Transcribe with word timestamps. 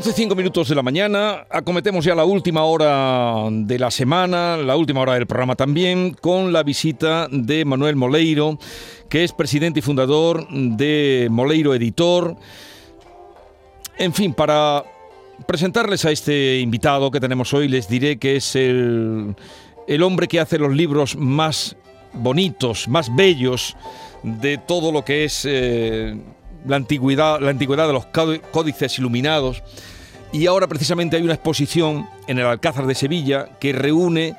Once 0.00 0.14
cinco 0.14 0.34
minutos 0.34 0.66
de 0.66 0.74
la 0.74 0.80
mañana, 0.80 1.44
acometemos 1.50 2.02
ya 2.06 2.14
la 2.14 2.24
última 2.24 2.64
hora 2.64 3.50
de 3.50 3.78
la 3.78 3.90
semana, 3.90 4.56
la 4.56 4.74
última 4.74 5.02
hora 5.02 5.12
del 5.12 5.26
programa 5.26 5.56
también, 5.56 6.16
con 6.18 6.54
la 6.54 6.62
visita 6.62 7.28
de 7.30 7.66
Manuel 7.66 7.96
Moleiro, 7.96 8.58
que 9.10 9.24
es 9.24 9.32
presidente 9.34 9.80
y 9.80 9.82
fundador 9.82 10.48
de 10.48 11.28
Moleiro 11.30 11.74
Editor. 11.74 12.34
En 13.98 14.14
fin, 14.14 14.32
para 14.32 14.82
presentarles 15.46 16.06
a 16.06 16.10
este 16.10 16.60
invitado 16.60 17.10
que 17.10 17.20
tenemos 17.20 17.52
hoy, 17.52 17.68
les 17.68 17.86
diré 17.86 18.18
que 18.18 18.36
es 18.36 18.56
el, 18.56 19.36
el 19.86 20.02
hombre 20.02 20.28
que 20.28 20.40
hace 20.40 20.56
los 20.56 20.74
libros 20.74 21.14
más 21.14 21.76
bonitos, 22.14 22.88
más 22.88 23.14
bellos 23.14 23.76
de 24.22 24.56
todo 24.56 24.92
lo 24.92 25.04
que 25.04 25.24
es 25.24 25.42
eh, 25.44 26.16
la 26.66 26.76
antigüedad, 26.76 27.40
la 27.40 27.50
antigüedad 27.50 27.86
de 27.86 27.92
los 27.92 28.06
códices 28.06 28.98
iluminados. 28.98 29.62
Y 30.32 30.46
ahora 30.46 30.68
precisamente 30.68 31.16
hay 31.16 31.22
una 31.22 31.34
exposición 31.34 32.08
en 32.28 32.38
el 32.38 32.46
Alcázar 32.46 32.86
de 32.86 32.94
Sevilla 32.94 33.58
que 33.58 33.72
reúne 33.72 34.36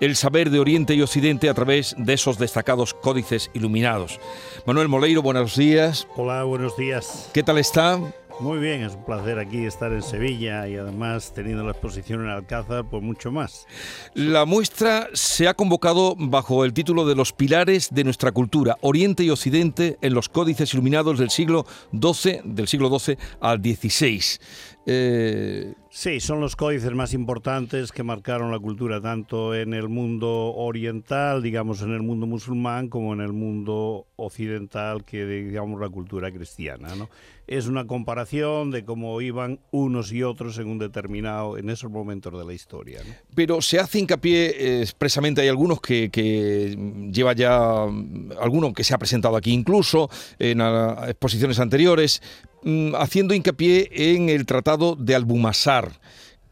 el 0.00 0.16
saber 0.16 0.50
de 0.50 0.58
Oriente 0.58 0.94
y 0.94 1.02
Occidente 1.02 1.48
a 1.48 1.54
través 1.54 1.94
de 1.98 2.14
esos 2.14 2.38
destacados 2.38 2.94
códices 2.94 3.50
iluminados. 3.54 4.18
Manuel 4.66 4.88
Moleiro, 4.88 5.22
buenos 5.22 5.56
días. 5.56 6.06
Hola, 6.16 6.44
buenos 6.44 6.76
días. 6.76 7.30
¿Qué 7.32 7.42
tal 7.42 7.58
está? 7.58 8.00
Muy 8.40 8.58
bien, 8.58 8.82
es 8.82 8.94
un 8.94 9.04
placer 9.04 9.38
aquí 9.38 9.64
estar 9.64 9.92
en 9.92 10.02
Sevilla 10.02 10.66
y 10.66 10.76
además 10.76 11.32
teniendo 11.32 11.62
la 11.62 11.70
exposición 11.70 12.24
en 12.24 12.30
Alcázar, 12.30 12.84
pues 12.90 13.02
mucho 13.02 13.30
más. 13.30 13.66
La 14.14 14.44
muestra 14.44 15.08
se 15.12 15.46
ha 15.46 15.54
convocado 15.54 16.16
bajo 16.18 16.64
el 16.64 16.72
título 16.72 17.06
de 17.06 17.14
Los 17.14 17.32
pilares 17.32 17.90
de 17.92 18.02
nuestra 18.02 18.32
cultura, 18.32 18.76
Oriente 18.80 19.22
y 19.22 19.30
Occidente 19.30 19.98
en 20.00 20.14
los 20.14 20.28
códices 20.28 20.74
iluminados 20.74 21.18
del 21.18 21.30
siglo 21.30 21.64
XII, 21.92 22.40
del 22.44 22.66
siglo 22.66 22.98
XII 22.98 23.16
al 23.40 23.60
XVI. 23.60 24.20
Sí, 25.94 26.18
son 26.18 26.40
los 26.40 26.56
códices 26.56 26.92
más 26.92 27.14
importantes 27.14 27.92
que 27.92 28.02
marcaron 28.02 28.50
la 28.50 28.58
cultura 28.58 29.00
tanto 29.00 29.54
en 29.54 29.74
el 29.74 29.88
mundo 29.88 30.52
oriental, 30.54 31.40
digamos 31.40 31.82
en 31.82 31.92
el 31.92 32.02
mundo 32.02 32.26
musulmán, 32.26 32.88
como 32.88 33.14
en 33.14 33.20
el 33.20 33.32
mundo 33.32 34.06
occidental, 34.16 35.04
que 35.04 35.24
digamos 35.24 35.80
la 35.80 35.88
cultura 35.88 36.32
cristiana. 36.32 36.88
Es 37.46 37.68
una 37.68 37.86
comparación 37.86 38.70
de 38.70 38.84
cómo 38.84 39.20
iban 39.20 39.60
unos 39.70 40.12
y 40.12 40.22
otros 40.22 40.58
en 40.58 40.66
un 40.66 40.78
determinado, 40.78 41.58
en 41.58 41.70
esos 41.70 41.90
momentos 41.90 42.36
de 42.36 42.44
la 42.44 42.54
historia. 42.54 43.00
Pero 43.34 43.62
se 43.62 43.78
hace 43.78 44.00
hincapié 44.00 44.46
eh, 44.46 44.82
expresamente, 44.82 45.42
hay 45.42 45.48
algunos 45.48 45.80
que, 45.80 46.08
lleva 47.12 47.34
ya, 47.34 47.84
alguno 48.40 48.72
que 48.72 48.82
se 48.82 48.94
ha 48.94 48.98
presentado 48.98 49.36
aquí 49.36 49.52
incluso 49.52 50.10
en 50.38 50.60
exposiciones 50.60 51.60
anteriores, 51.60 52.20
Mm, 52.53 52.53
haciendo 52.96 53.34
hincapié 53.34 53.88
en 53.92 54.28
el 54.28 54.46
Tratado 54.46 54.96
de 54.96 55.14
Albumasar 55.14 55.92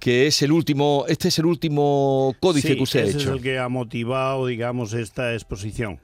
que 0.03 0.27
es 0.27 0.43
el 0.43 0.51
último, 0.51 1.05
este 1.07 1.29
es 1.29 1.39
el 1.39 1.47
último 1.47 2.35
códice 2.41 2.75
que 2.75 2.83
usted 2.83 3.05
ha 3.05 3.09
hecho. 3.09 3.19
es 3.19 3.27
el 3.27 3.41
que 3.41 3.61
ha 3.61 3.69
motivado, 3.69 4.47
digamos, 4.47 4.95
esta 4.95 5.33
exposición. 5.33 6.01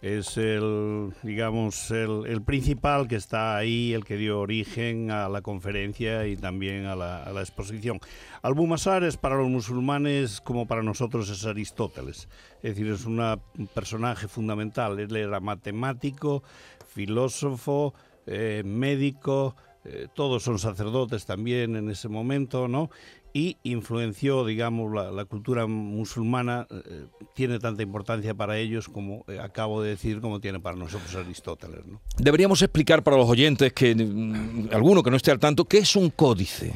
Es 0.00 0.38
el, 0.38 1.12
digamos, 1.22 1.90
el, 1.90 2.40
principal 2.40 3.06
que 3.08 3.16
está 3.16 3.58
ahí, 3.58 3.92
el 3.92 4.06
que 4.06 4.16
dio 4.16 4.40
origen 4.40 5.10
a 5.10 5.28
la 5.28 5.42
conferencia 5.42 6.26
y 6.26 6.36
también 6.38 6.86
a 6.86 6.96
la, 6.96 7.22
a 7.22 7.30
la 7.34 7.42
exposición. 7.42 8.00
Albumasar 8.40 9.04
es 9.04 9.18
para 9.18 9.36
los 9.36 9.50
musulmanes 9.50 10.40
como 10.40 10.66
para 10.66 10.82
nosotros 10.82 11.28
es 11.28 11.44
Aristóteles. 11.44 12.26
Es 12.62 12.74
decir, 12.74 12.90
es 12.90 13.04
un 13.04 13.38
personaje 13.74 14.28
fundamental. 14.28 14.98
Él 14.98 15.14
era 15.14 15.40
matemático, 15.40 16.42
filósofo, 16.88 17.92
eh, 18.32 18.62
médico, 18.64 19.56
eh, 19.84 20.06
todos 20.14 20.44
son 20.44 20.60
sacerdotes 20.60 21.26
también 21.26 21.74
en 21.74 21.90
ese 21.90 22.08
momento, 22.08 22.68
¿no? 22.68 22.90
Y 23.32 23.56
influenció, 23.64 24.44
digamos, 24.44 24.92
la, 24.92 25.24
cultura 25.24 25.66
musulmana, 25.66 26.68
eh, 26.70 27.06
tiene 27.34 27.58
tanta 27.58 27.82
importancia 27.82 28.32
para 28.32 28.56
ellos 28.56 28.88
como 28.88 29.24
acabo 29.42 29.82
de 29.82 29.90
decir, 29.90 30.20
como 30.20 30.38
tiene 30.38 30.60
para 30.60 30.76
nosotros 30.76 31.12
Aristóteles, 31.16 31.84
¿no? 31.86 32.00
Deberíamos 32.18 32.62
explicar 32.62 33.02
para 33.02 33.16
los 33.16 33.28
oyentes, 33.28 33.72
que 33.72 33.96
mm, 33.96 34.68
alguno 34.72 35.02
que 35.02 35.10
no 35.10 35.16
esté 35.16 35.32
al 35.32 35.40
tanto, 35.40 35.64
¿qué 35.64 35.78
es 35.78 35.96
un 35.96 36.10
códice? 36.10 36.72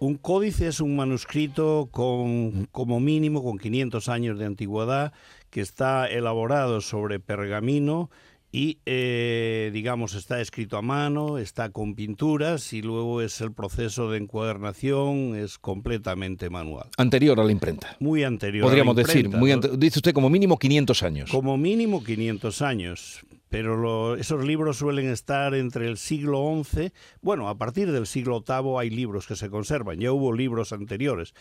Un 0.00 0.16
códice 0.16 0.66
es 0.66 0.80
un 0.80 0.96
manuscrito 0.96 1.88
con, 1.92 2.66
como 2.72 2.98
mínimo, 2.98 3.44
con 3.44 3.58
500 3.58 4.08
años 4.08 4.38
de 4.40 4.46
antigüedad, 4.46 5.12
que 5.50 5.60
está 5.60 6.08
elaborado 6.08 6.80
sobre 6.80 7.20
pergamino 7.20 8.10
y 8.56 8.78
eh, 8.86 9.68
digamos 9.74 10.14
está 10.14 10.40
escrito 10.40 10.78
a 10.78 10.82
mano, 10.82 11.36
está 11.36 11.68
con 11.68 11.94
pinturas 11.94 12.72
y 12.72 12.80
luego 12.80 13.20
es 13.20 13.42
el 13.42 13.52
proceso 13.52 14.10
de 14.10 14.16
encuadernación 14.16 15.36
es 15.36 15.58
completamente 15.58 16.48
manual. 16.48 16.88
Anterior 16.96 17.38
a 17.38 17.44
la 17.44 17.52
imprenta. 17.52 17.98
Muy 18.00 18.24
anterior. 18.24 18.64
Podríamos 18.64 18.96
a 18.96 19.00
la 19.02 19.06
decir, 19.06 19.28
muy 19.28 19.52
dice 19.76 19.98
usted 19.98 20.14
como 20.14 20.30
mínimo 20.30 20.58
500 20.58 21.02
años. 21.02 21.30
Como 21.30 21.58
mínimo 21.58 22.02
500 22.02 22.62
años. 22.62 23.26
Pero 23.50 24.16
esos 24.16 24.44
libros 24.44 24.78
suelen 24.78 25.08
estar 25.08 25.54
entre 25.54 25.86
el 25.86 25.98
siglo 25.98 26.62
XI, 26.64 26.92
bueno, 27.20 27.48
a 27.48 27.56
partir 27.56 27.92
del 27.92 28.06
siglo 28.06 28.42
VIII 28.46 28.78
hay 28.78 28.90
libros 28.90 29.26
que 29.26 29.36
se 29.36 29.48
conservan, 29.50 30.00
ya 30.00 30.10
hubo 30.10 30.32
libros 30.32 30.72
anteriores, 30.72 31.32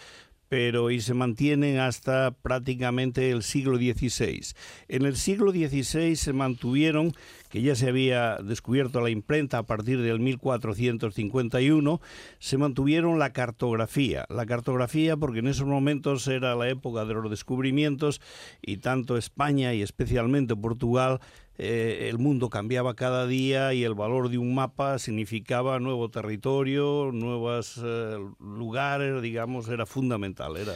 pero 0.50 0.92
y 0.92 1.02
se 1.02 1.14
mantienen 1.14 1.80
hasta 1.80 2.32
prácticamente 2.32 3.32
el 3.32 3.44
siglo 3.44 3.78
XVI. 3.78 4.54
En 4.88 5.06
el 5.06 5.16
siglo 5.18 5.52
XVI 5.52 6.16
se 6.16 6.34
mantuvieron, 6.34 7.14
que 7.56 7.62
ya 7.62 7.74
se 7.74 7.88
había 7.88 8.36
descubierto 8.44 9.00
la 9.00 9.10
imprenta 9.10 9.60
a 9.60 9.64
partir 9.64 10.02
del 10.02 10.20
1451, 10.20 12.02
se 12.38 12.58
mantuvieron 12.58 13.18
la 13.18 13.32
cartografía. 13.32 14.26
La 14.28 14.46
cartografía 14.46 15.16
porque 15.16 15.40
en 15.40 15.48
esos 15.48 15.66
momentos 15.66 16.28
era 16.28 16.54
la 16.56 16.68
época 16.68 17.06
de 17.06 17.14
los 17.14 17.30
descubrimientos 17.30 18.20
y 18.62 18.80
tanto 18.80 19.16
España 19.16 19.74
y 19.74 19.82
especialmente 19.82 20.54
Portugal 20.58 21.22
eh, 21.58 22.10
el 22.10 22.20
mundo 22.20 22.50
cambiaba 22.50 22.94
cada 22.94 23.26
día 23.26 23.74
y 23.74 23.86
el 23.86 23.94
valor 23.94 24.28
de 24.28 24.38
un 24.38 24.54
mapa 24.54 25.00
significaba 25.00 25.80
nuevo 25.80 26.10
territorio, 26.10 27.12
nuevos 27.14 27.80
eh, 27.82 28.18
lugares, 28.42 29.22
digamos, 29.22 29.70
era 29.70 29.86
fundamental, 29.86 30.58
era... 30.58 30.74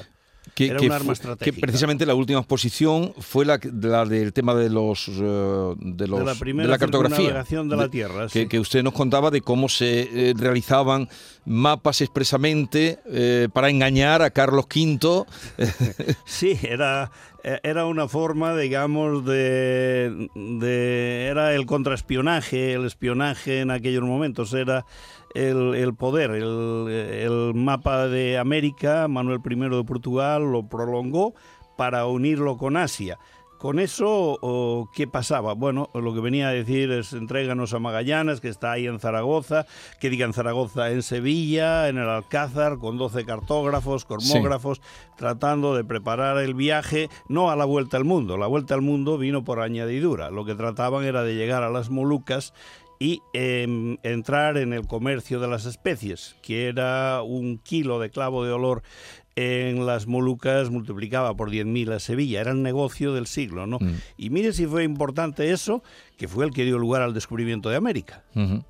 Que, 0.54 0.68
Era 0.68 0.82
un 0.82 0.92
arma 0.92 1.14
estratégica. 1.14 1.56
Que 1.56 1.62
precisamente 1.62 2.06
la 2.06 2.16
última 2.16 2.40
exposición 2.40 3.14
fue 3.20 3.46
la, 3.46 3.58
del 3.58 4.34
tema 4.34 4.54
de 4.56 4.70
los 4.70 5.08
eh, 5.08 5.12
de, 5.12 6.08
los, 6.08 6.20
de 6.20 6.68
la, 6.68 6.78
cartografía 6.78 7.44
de 7.44 7.76
la 7.76 7.90
Tierra, 7.90 8.28
que, 8.28 8.60
usted 8.60 8.84
nos 8.84 8.94
contaba 8.94 9.32
de 9.32 9.42
cómo 9.42 9.70
se 9.70 10.30
eh, 10.30 10.34
realizaban 10.36 11.10
mapas 11.46 12.02
expresamente 12.02 13.00
eh, 13.06 13.50
para 13.52 13.70
engañar 13.70 14.22
a 14.22 14.30
Carlos 14.30 14.66
V. 14.66 15.26
sí, 16.26 16.60
era 16.62 17.12
era 17.44 17.86
una 17.86 18.08
forma, 18.08 18.56
digamos, 18.56 19.26
de, 19.26 20.30
de 20.36 21.28
era 21.28 21.54
el 21.54 21.66
contraespionaje, 21.66 22.74
el 22.74 22.86
espionaje 22.86 23.62
en 23.62 23.72
aquellos 23.72 24.04
momentos 24.04 24.54
era 24.54 24.86
el, 25.34 25.94
poder. 25.96 26.32
El, 26.32 27.52
mapa 27.56 28.08
de 28.08 28.38
América, 28.38 29.08
Manuel 29.08 29.40
I 29.46 29.56
de 29.56 29.84
Portugal 29.84 30.52
lo 30.52 30.68
prolongó 30.68 31.34
para 31.78 32.06
unirlo 32.06 32.58
con 32.58 32.78
Asia. 32.78 33.18
Con 33.60 33.78
eso, 33.78 34.90
¿qué 34.94 35.06
pasaba? 35.06 35.54
Bueno, 35.54 35.90
lo 35.94 36.14
que 36.14 36.22
venía 36.22 36.48
a 36.48 36.54
decir 36.54 36.90
es 36.92 37.12
entréganos 37.12 37.74
a 37.74 37.80
Magallanes, 37.80 38.40
que 38.40 38.48
está 38.48 38.72
ahí 38.72 38.88
en 38.88 39.02
Zaragoza, 39.02 39.66
que 40.00 40.10
diga 40.10 40.26
en 40.26 40.32
Zaragoza, 40.32 40.92
en 40.92 41.04
Sevilla, 41.04 41.90
en 41.90 41.98
el 41.98 42.08
Alcázar, 42.08 42.78
con 42.78 42.98
12 42.98 43.26
cartógrafos, 43.26 44.06
cosmógrafos, 44.06 44.82
tratando 45.18 45.76
de 45.76 45.84
preparar 45.84 46.38
el 46.38 46.54
viaje, 46.54 47.10
no 47.28 47.52
a 47.52 47.58
la 47.58 47.66
vuelta 47.66 47.98
al 47.98 48.06
mundo, 48.06 48.38
la 48.38 48.48
vuelta 48.48 48.76
al 48.76 48.82
mundo 48.82 49.18
vino 49.18 49.44
por 49.44 49.60
añadidura, 49.60 50.32
lo 50.32 50.46
que 50.46 50.56
trataban 50.56 51.04
era 51.04 51.24
de 51.24 51.36
llegar 51.36 51.62
a 51.62 51.70
las 51.70 51.90
Molucas 51.90 52.54
y 53.00 53.22
em, 53.34 53.98
entrar 54.04 54.58
en 54.58 54.74
el 54.74 54.86
comercio 54.86 55.40
de 55.40 55.48
las 55.48 55.66
especies, 55.66 56.36
que 56.42 56.68
era 56.68 57.22
un 57.24 57.58
kilo 57.58 58.00
de 58.00 58.10
clavo 58.10 58.44
de 58.44 58.52
olor 58.52 58.84
en 59.38 59.86
las 59.86 60.06
Molucas 60.06 60.70
multiplicaba 60.70 61.34
por 61.34 61.50
10.000 61.50 61.94
a 61.94 62.00
Sevilla, 62.00 62.42
era 62.42 62.52
el 62.52 62.62
negocio 62.62 63.14
del 63.14 63.26
siglo, 63.26 63.68
¿no? 63.68 63.78
Mm. 63.80 63.96
Y 64.18 64.30
mire 64.32 64.52
si 64.52 64.66
fue 64.66 64.84
importante 64.84 65.52
eso, 65.52 65.82
que 66.18 66.28
fue 66.28 66.46
el 66.46 66.52
que 66.52 66.66
dio 66.66 66.78
lugar 66.78 67.02
al 67.04 67.14
descubrimiento 67.14 67.70
de 67.70 67.78
América. 67.78 68.26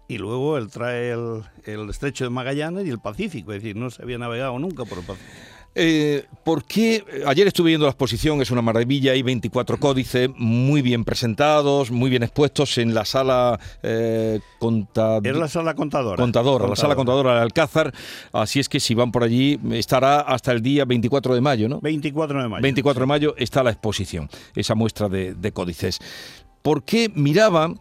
Y 0.07 0.19
luego 0.19 0.59
él 0.59 0.69
trae 0.69 1.11
el, 1.11 1.41
el, 1.65 1.89
estrecho 1.89 2.23
de 2.23 2.29
Magallanes 2.29 2.85
y 2.85 2.89
el 2.89 2.99
Pacífico, 2.99 3.51
es 3.51 3.63
decir, 3.63 3.75
no 3.75 3.89
se 3.89 4.03
había 4.03 4.19
navegado 4.19 4.59
nunca 4.59 4.85
por 4.85 4.99
el 4.99 5.05
Pacífico. 5.05 5.58
Eh, 5.75 6.25
¿Por 6.43 6.63
qué? 6.63 7.03
Ayer 7.27 7.47
estuve 7.47 7.69
viendo 7.69 7.85
la 7.85 7.91
exposición, 7.91 8.41
es 8.41 8.49
una 8.49 8.61
maravilla, 8.61 9.11
hay 9.11 9.21
24 9.21 9.79
códices 9.79 10.29
muy 10.35 10.81
bien 10.81 11.05
presentados, 11.05 11.91
muy 11.91 12.09
bien 12.09 12.23
expuestos 12.23 12.77
en 12.79 12.93
la 12.93 13.05
sala 13.05 13.59
eh, 13.83 14.39
contadora. 14.57 15.37
la 15.37 15.47
sala 15.47 15.75
contadora. 15.75 16.17
Contadora, 16.17 16.67
la 16.67 16.75
sala 16.75 16.95
contadora 16.95 17.35
de 17.35 17.41
Alcázar. 17.41 17.93
Así 18.31 18.59
es 18.59 18.67
que 18.67 18.79
si 18.79 18.95
van 18.95 19.11
por 19.11 19.23
allí, 19.23 19.59
estará 19.73 20.21
hasta 20.21 20.51
el 20.51 20.61
día 20.61 20.85
24 20.85 21.35
de 21.35 21.41
mayo, 21.41 21.69
¿no? 21.69 21.79
24 21.81 22.41
de 22.41 22.49
mayo. 22.49 22.61
24 22.63 23.01
de 23.01 23.07
mayo 23.07 23.35
está 23.37 23.61
la 23.61 23.71
exposición, 23.71 24.29
esa 24.55 24.73
muestra 24.75 25.07
de, 25.07 25.51
códices. 25.53 25.99
¿Por 26.61 26.83
qué 26.83 27.11
miraba 27.13 27.73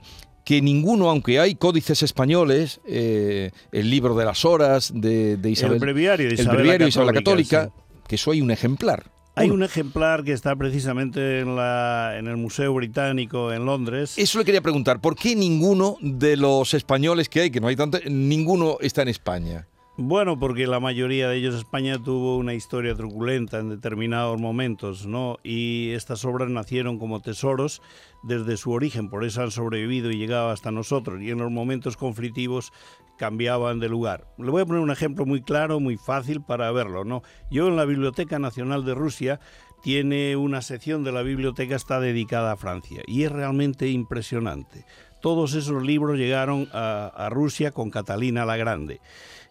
que 0.49 0.62
ninguno, 0.62 1.11
aunque 1.11 1.39
hay 1.41 1.56
códices 1.56 2.03
españoles, 2.03 2.81
eh, 2.87 3.50
el 3.71 3.91
libro 3.91 4.17
de 4.17 4.25
las 4.25 4.47
horas 4.47 4.91
de, 4.95 5.39
Isabel, 5.45 5.75
el 5.75 5.79
breviario 5.79 6.27
de 6.27 6.37
Isabel, 6.37 7.06
la 7.06 7.12
Católica, 7.12 7.71
que 8.06 8.15
eso 8.15 8.31
hay 8.31 8.41
un 8.41 8.50
ejemplar. 8.50 9.11
Hay 9.35 9.50
un 9.50 9.62
ejemplar 9.62 10.25
que 10.25 10.33
está 10.33 10.56
precisamente 10.56 11.41
en, 11.41 11.55
la, 11.55 12.15
en 12.19 12.29
el 12.29 12.39
Museo 12.39 12.73
Británico 12.73 13.53
en 13.53 13.67
Londres. 13.67 14.15
Eso 14.17 14.39
le 14.39 14.47
quería 14.47 14.62
preguntar, 14.62 15.03
¿por 15.03 15.17
qué 15.17 15.37
ninguno 15.37 15.99
de 16.00 16.39
los 16.39 16.73
españoles 16.73 17.29
que 17.29 17.41
hay, 17.43 17.51
que 17.51 17.61
no 17.61 17.69
hay 17.69 17.77
tanto, 17.77 17.99
ninguno 18.06 18.79
está 18.81 19.03
en 19.03 19.09
España? 19.09 19.67
Bueno, 20.00 20.39
porque 20.39 20.69
la 20.69 20.79
mayoría 20.79 21.29
de 21.29 21.39
ellos 21.39 21.56
España 21.56 21.99
tuvo 22.00 22.37
una 22.37 22.55
historia 22.55 22.95
truculenta 22.95 23.59
en 23.59 23.69
determinados 23.69 24.41
momentos, 24.41 25.06
¿no? 25.06 25.39
Y 25.43 25.91
estas 25.91 26.25
obras 26.25 26.49
nacieron 26.50 27.00
como 27.00 27.19
tesoros 27.19 27.83
desde 28.23 28.56
su 28.56 28.71
origen, 28.71 29.11
por 29.11 29.25
eso 29.25 29.43
han 29.43 29.50
sobrevivido 29.50 30.12
y 30.12 30.17
llegado 30.17 30.50
hasta 30.50 30.71
nosotros. 30.71 31.21
Y 31.21 31.31
en 31.33 31.39
los 31.39 31.50
momentos 31.50 31.97
conflictivos 31.97 32.73
cambiaban 33.17 33.81
de 33.81 33.89
lugar. 33.89 34.29
Le 34.39 34.53
voy 34.53 34.62
a 34.62 34.67
poner 34.67 34.83
un 34.83 34.93
ejemplo 34.93 35.27
muy 35.27 35.43
claro, 35.43 35.81
muy 35.81 35.97
fácil 35.97 36.43
para 36.43 36.71
verlo, 36.71 37.03
¿no? 37.03 37.25
Yo 37.51 37.67
en 37.67 37.75
la 37.75 37.85
Biblioteca 37.85 38.39
Nacional 38.39 38.85
de 38.85 38.94
Rusia 38.94 39.41
tiene 39.83 40.37
una 40.37 40.62
sección 40.62 41.03
de 41.03 41.11
la 41.11 41.23
biblioteca 41.23 41.75
está 41.75 41.99
dedicada 41.99 42.53
a 42.53 42.56
Francia 42.56 43.03
y 43.05 43.25
es 43.25 43.33
realmente 43.33 43.89
impresionante. 43.89 44.85
Todos 45.21 45.55
esos 45.55 45.83
libros 45.83 46.19
llegaron 46.19 46.69
a, 46.73 47.09
a 47.17 47.31
Rusia 47.31 47.73
con 47.73 47.91
Catalina 47.91 48.44
la 48.44 48.56
Grande. 48.56 49.01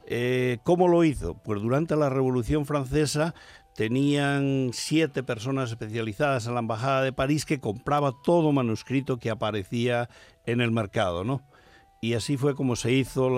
Eh, 0.10 0.60
¿Cómo 0.64 0.88
lo 0.88 1.04
hizo? 1.04 1.36
Pues 1.36 1.62
durante 1.62 1.98
la 1.98 2.10
Revolución 2.10 2.66
Francesa 2.66 3.36
tenían 3.76 4.72
siete 4.72 5.22
personas 5.22 5.70
especializadas 5.70 6.48
en 6.48 6.54
la 6.54 6.62
Embajada 6.62 7.04
de 7.04 7.12
París 7.12 7.46
que 7.46 7.60
compraba 7.60 8.14
todo 8.24 8.54
manuscrito 8.54 9.20
que 9.20 9.30
aparecía 9.30 10.10
en 10.46 10.62
el 10.62 10.72
mercado, 10.72 11.26
¿no? 11.26 11.44
Y 12.00 12.14
así 12.14 12.38
fue 12.38 12.56
como 12.56 12.76
se 12.76 12.94
hizo 12.94 13.30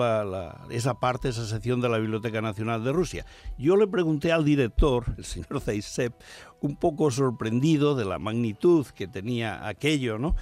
esa 0.70 0.94
parte, 0.94 1.30
esa 1.30 1.46
sección 1.46 1.80
de 1.80 1.88
la 1.88 1.98
Biblioteca 1.98 2.40
Nacional 2.40 2.84
de 2.84 2.92
Rusia. 2.92 3.24
Yo 3.58 3.76
le 3.76 3.86
pregunté 3.88 4.32
al 4.32 4.44
director, 4.44 5.06
el 5.16 5.24
señor 5.24 5.60
Zaisep, 5.60 6.14
un 6.60 6.76
poco 6.76 7.10
sorprendido 7.10 7.96
de 7.96 8.04
la 8.04 8.18
magnitud 8.18 8.86
que 8.94 9.08
tenía 9.08 9.66
aquello, 9.66 10.18
¿no? 10.18 10.36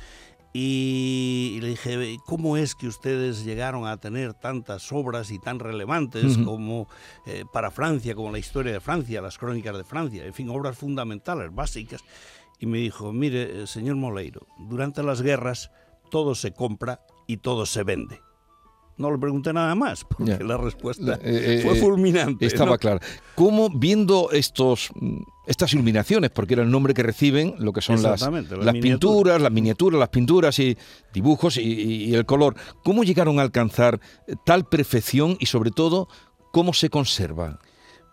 Y, 0.61 1.61
le 1.61 1.69
dije, 1.69 2.19
¿cómo 2.27 2.57
es 2.57 2.75
que 2.75 2.89
ustedes 2.89 3.45
llegaron 3.45 3.87
a 3.87 3.99
tener 3.99 4.35
tantas 4.35 4.91
obras 4.91 5.31
y 5.31 5.39
tan 5.39 5.61
relevantes 5.61 6.37
como 6.45 6.89
eh, 7.27 7.45
para 7.53 7.71
Francia, 7.71 8.17
como 8.17 8.33
la 8.33 8.41
historia 8.41 8.73
de 8.73 8.81
Francia, 8.81 9.23
las 9.23 9.39
crónicas 9.39 9.77
de 9.77 9.85
Francia, 9.85 10.27
en 10.27 10.35
fin, 10.35 10.49
obras 10.49 10.77
fundamentales, 10.77 11.55
básicas? 11.55 12.03
Y 12.59 12.67
me 12.67 12.79
dijo, 12.79 13.13
mire, 13.13 13.63
eh, 13.63 13.67
señor 13.69 13.95
Moleiro, 13.95 14.49
durante 14.59 15.05
las 15.05 15.23
guerras 15.23 15.71
todo 16.11 16.35
se 16.35 16.53
compra 16.53 17.03
y 17.29 17.37
todo 17.37 17.65
se 17.65 17.85
vende. 17.85 18.28
No 18.99 19.11
le 19.11 19.19
pregunté 19.19 19.53
nada 19.53 19.75
más, 19.75 20.05
porque 20.09 20.43
la 20.43 20.57
respuesta 20.57 21.19
eh, 21.23 21.61
fue 21.65 21.77
fulminante. 21.77 22.47
Estaba 22.47 22.77
claro. 22.79 23.01
¿Cómo 23.35 23.71
viendo 23.71 24.31
estos 24.33 24.91
estas 25.49 25.73
iluminaciones, 25.73 26.31
porque 26.31 26.55
era 26.55 26.63
el 26.63 26.71
nombre 26.71 26.93
que 26.93 27.03
reciben 27.03 27.55
lo 27.59 27.73
que 27.73 27.81
son 27.81 28.03
las, 28.03 28.21
las 28.21 28.75
pinturas, 28.75 29.41
las 29.41 29.51
miniaturas, 29.51 29.99
las 29.99 30.11
pinturas 30.11 30.59
y 30.59 30.77
dibujos 31.13 31.57
y, 31.57 32.15
el 32.15 32.27
color. 32.27 32.55
¿Cómo 32.85 33.03
llegaron 33.03 33.39
a 33.39 33.43
alcanzar 33.43 33.99
tal 34.45 34.67
perfección 34.67 35.39
y 35.41 35.47
sobre 35.47 35.71
todo 35.71 36.09
cómo 36.53 36.75
se 36.75 36.91
conserva? 36.91 37.61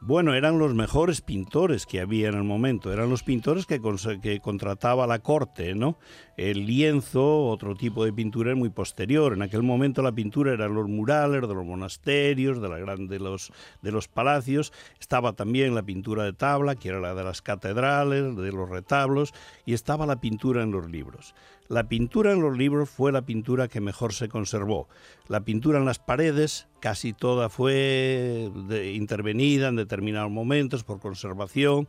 Bueno, 0.07 0.35
eran 0.35 0.59
los 0.59 0.75
mejores 0.75 1.21
pintores 1.21 1.87
que 1.87 1.99
había 1.99 2.29
en 2.29 2.35
el 2.35 2.43
momento, 2.43 2.93
eran 2.93 3.09
los 3.09 3.23
pintores 3.23 3.65
que, 3.65 3.81
que 4.21 4.39
contrataba 4.39 5.07
la 5.07 5.17
corte, 5.17 5.73
¿no? 5.73 5.97
El 6.37 6.67
lienzo, 6.67 7.47
otro 7.47 7.73
tipo 7.73 8.05
de 8.05 8.13
pintura 8.13 8.53
muy 8.53 8.69
posterior. 8.69 9.33
En 9.33 9.41
aquel 9.41 9.63
momento 9.63 10.03
la 10.03 10.11
pintura 10.11 10.53
era 10.53 10.67
los 10.67 10.87
murales 10.87 11.41
de 11.41 11.55
los 11.55 11.65
monasterios, 11.65 12.61
de, 12.61 12.69
la 12.69 12.77
gran, 12.77 13.07
de, 13.07 13.17
los, 13.17 13.51
de 13.81 13.91
los 13.91 14.07
palacios. 14.07 14.73
Estaba 14.99 15.33
también 15.33 15.73
la 15.73 15.81
pintura 15.81 16.23
de 16.23 16.33
tabla, 16.33 16.75
que 16.75 16.89
era 16.89 16.99
la 16.99 17.15
de 17.15 17.23
las 17.23 17.41
catedrales, 17.41 18.35
de 18.35 18.51
los 18.51 18.69
retablos, 18.69 19.33
y 19.65 19.73
estaba 19.73 20.05
la 20.05 20.21
pintura 20.21 20.61
en 20.61 20.69
los 20.69 20.87
libros. 20.87 21.33
La 21.67 21.87
pintura 21.87 22.31
en 22.31 22.41
los 22.41 22.55
libros 22.55 22.91
fue 22.91 23.11
la 23.11 23.23
pintura 23.23 23.67
que 23.67 23.81
mejor 23.81 24.13
se 24.13 24.29
conservó. 24.29 24.87
La 25.27 25.41
pintura 25.41 25.79
en 25.79 25.85
las 25.85 25.97
paredes 25.97 26.67
casi 26.79 27.11
toda 27.11 27.49
fue 27.49 28.51
intervenida 28.93 29.69
en 29.69 29.75
determinados 29.75 30.29
momentos 30.29 30.83
por 30.83 30.99
conservación. 30.99 31.87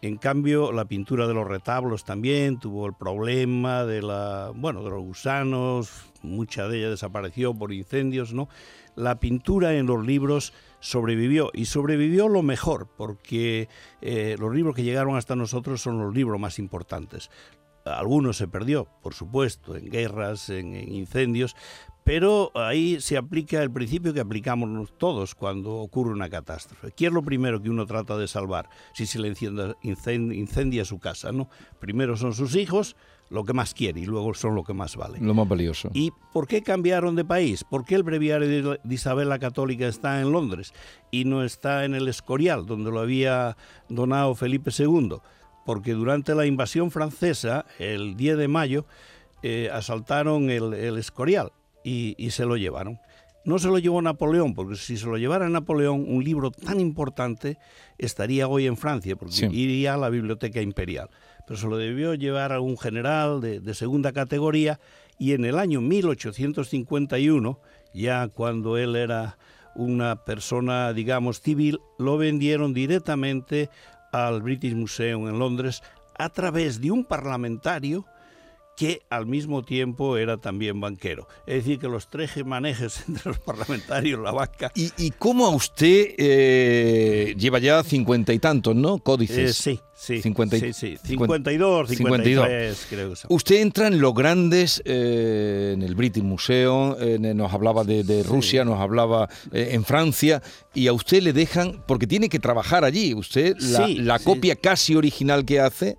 En 0.00 0.16
cambio, 0.16 0.70
la 0.70 0.84
pintura 0.84 1.26
de 1.26 1.34
los 1.34 1.48
retablos 1.48 2.04
también 2.04 2.60
tuvo 2.60 2.86
el 2.86 2.94
problema 2.94 3.84
de 3.84 4.02
la, 4.02 4.52
bueno, 4.54 4.84
de 4.84 4.90
los 4.90 5.02
gusanos, 5.02 5.90
mucha 6.22 6.68
de 6.68 6.78
ella 6.78 6.90
desapareció 6.90 7.52
por 7.52 7.72
incendios, 7.72 8.32
¿no? 8.32 8.48
La 8.94 9.18
pintura 9.18 9.74
en 9.74 9.86
los 9.86 10.06
libros 10.06 10.52
sobrevivió 10.78 11.50
y 11.52 11.64
sobrevivió 11.64 12.28
lo 12.28 12.44
mejor 12.44 12.88
porque 12.96 13.68
eh, 14.00 14.36
los 14.38 14.54
libros 14.54 14.76
que 14.76 14.84
llegaron 14.84 15.16
hasta 15.16 15.34
nosotros 15.34 15.82
son 15.82 15.98
los 15.98 16.14
libros 16.14 16.38
más 16.38 16.60
importantes. 16.60 17.28
Algunos 17.86 18.36
se 18.36 18.48
perdió, 18.48 18.88
por 19.02 19.14
supuesto, 19.14 19.76
en 19.76 19.88
guerras, 19.88 20.50
en, 20.50 20.74
incendios, 20.74 21.54
pero 22.02 22.50
ahí 22.54 23.00
se 23.00 23.16
aplica 23.16 23.62
el 23.62 23.70
principio 23.70 24.12
que 24.12 24.20
aplicamos 24.20 24.96
todos 24.96 25.34
cuando 25.34 25.74
ocurre 25.74 26.12
una 26.12 26.28
catástrofe. 26.28 26.92
¿Qué 26.92 27.06
es 27.06 27.12
lo 27.12 27.22
primero 27.22 27.60
que 27.60 27.70
uno 27.70 27.86
trata 27.86 28.16
de 28.16 28.28
salvar 28.28 28.68
si 28.92 29.06
se 29.06 29.18
le 29.18 29.34
incendia, 29.82 30.84
su 30.84 30.98
casa? 30.98 31.32
¿no? 31.32 31.48
Primero 31.80 32.16
son 32.16 32.32
sus 32.32 32.54
hijos, 32.54 32.96
lo 33.28 33.44
que 33.44 33.52
más 33.52 33.74
quiere, 33.74 34.00
y 34.00 34.06
luego 34.06 34.34
son 34.34 34.54
lo 34.54 34.62
que 34.62 34.72
más 34.72 34.96
vale. 34.96 35.18
Lo 35.20 35.34
más 35.34 35.48
valioso. 35.48 35.90
¿Y 35.94 36.12
por 36.32 36.46
qué 36.46 36.62
cambiaron 36.62 37.16
de 37.16 37.24
país? 37.24 37.64
¿Por 37.64 37.84
qué 37.84 37.96
el 37.96 38.04
breviario 38.04 38.78
de 38.82 38.94
Isabel 38.94 39.28
la 39.28 39.38
Católica 39.38 39.88
está 39.88 40.20
en 40.20 40.30
Londres 40.30 40.72
y 41.10 41.24
no 41.24 41.42
está 41.42 41.84
en 41.84 41.94
el 41.94 42.06
Escorial, 42.08 42.66
donde 42.66 42.90
lo 42.90 43.00
había 43.00 43.56
donado 43.88 44.34
Felipe 44.34 44.70
II? 44.76 45.18
Porque 45.66 45.92
durante 45.92 46.34
la 46.34 46.46
invasión 46.46 46.90
francesa, 46.90 47.66
el 47.78 48.16
10 48.16 48.38
de 48.38 48.48
mayo, 48.48 48.86
eh, 49.42 49.68
asaltaron 49.72 50.48
el, 50.48 50.96
Escorial 50.96 51.52
y, 51.84 52.30
se 52.30 52.46
lo 52.46 52.56
llevaron. 52.56 52.98
No 53.44 53.58
se 53.58 53.68
lo 53.68 53.78
llevó 53.78 54.00
Napoleón, 54.00 54.54
porque 54.54 54.76
si 54.76 54.96
se 54.96 55.06
lo 55.06 55.18
llevara 55.18 55.48
Napoleón, 55.48 56.04
un 56.08 56.24
libro 56.24 56.50
tan 56.50 56.80
importante 56.80 57.58
estaría 57.98 58.48
hoy 58.48 58.66
en 58.66 58.76
Francia, 58.76 59.16
porque 59.16 59.48
iría 59.52 59.94
a 59.94 59.98
la 59.98 60.08
Biblioteca 60.08 60.62
Imperial. 60.62 61.10
Pero 61.46 61.58
se 61.58 61.66
lo 61.66 61.76
debió 61.76 62.14
llevar 62.14 62.52
a 62.52 62.60
un 62.60 62.78
general 62.78 63.40
de, 63.40 63.60
de 63.60 63.74
segunda 63.74 64.12
categoría 64.12 64.80
y 65.18 65.32
en 65.32 65.44
el 65.44 65.58
año 65.58 65.80
1851, 65.80 67.60
ya 67.92 68.28
cuando 68.28 68.78
él 68.78 68.96
era 68.96 69.36
una 69.74 70.24
persona, 70.24 70.92
digamos, 70.92 71.40
civil, 71.40 71.80
lo 71.98 72.18
vendieron 72.18 72.72
directamente 72.72 73.68
al 74.12 74.42
British 74.42 74.74
Museum 74.74 75.28
en 75.28 75.38
Londres 75.38 75.82
a 76.18 76.28
través 76.28 76.80
de 76.80 76.90
un 76.90 77.04
parlamentario 77.04 78.06
que 78.76 79.00
al 79.08 79.26
mismo 79.26 79.64
tiempo 79.64 80.18
era 80.18 80.36
también 80.36 80.80
banquero. 80.80 81.26
Es 81.46 81.64
decir, 81.64 81.78
que 81.78 81.88
los 81.88 82.08
tres 82.10 82.30
manejes 82.44 83.04
entre 83.08 83.30
los 83.30 83.38
parlamentarios, 83.38 84.20
la 84.20 84.30
banca... 84.30 84.70
¿Y, 84.74 85.10
cómo 85.12 85.46
a 85.46 85.50
usted 85.50 86.14
eh, 86.18 87.34
lleva 87.38 87.58
ya 87.58 87.82
cincuenta 87.82 88.34
y 88.34 88.38
tantos, 88.38 88.76
¿no? 88.76 88.98
Códices. 88.98 89.50
Eh, 89.50 89.52
sí, 89.52 89.80
sí, 89.94 90.22
50 90.22 90.58
sí, 90.58 90.72
sí. 90.74 90.98
52, 91.02 91.88
53, 91.88 92.86
creo 92.90 93.10
que 93.10 93.16
son. 93.16 93.32
Usted 93.32 93.56
entra 93.56 93.86
en 93.86 93.98
los 93.98 94.14
grandes, 94.14 94.82
eh, 94.84 95.72
en 95.74 95.82
el 95.82 95.94
British 95.94 96.22
Museum, 96.22 96.94
nos 97.34 97.52
hablaba 97.52 97.82
de, 97.82 98.22
Rusia, 98.24 98.64
nos 98.64 98.78
hablaba 98.78 99.28
en 99.52 99.84
Francia, 99.84 100.42
y 100.74 100.88
a 100.88 100.92
usted 100.92 101.22
le 101.22 101.32
dejan, 101.32 101.82
porque 101.86 102.06
tiene 102.06 102.28
que 102.28 102.38
trabajar 102.38 102.84
allí, 102.84 103.14
usted 103.14 103.56
la 103.58 104.18
copia 104.18 104.54
casi 104.56 104.94
original 104.94 105.46
que 105.46 105.60
hace 105.60 105.96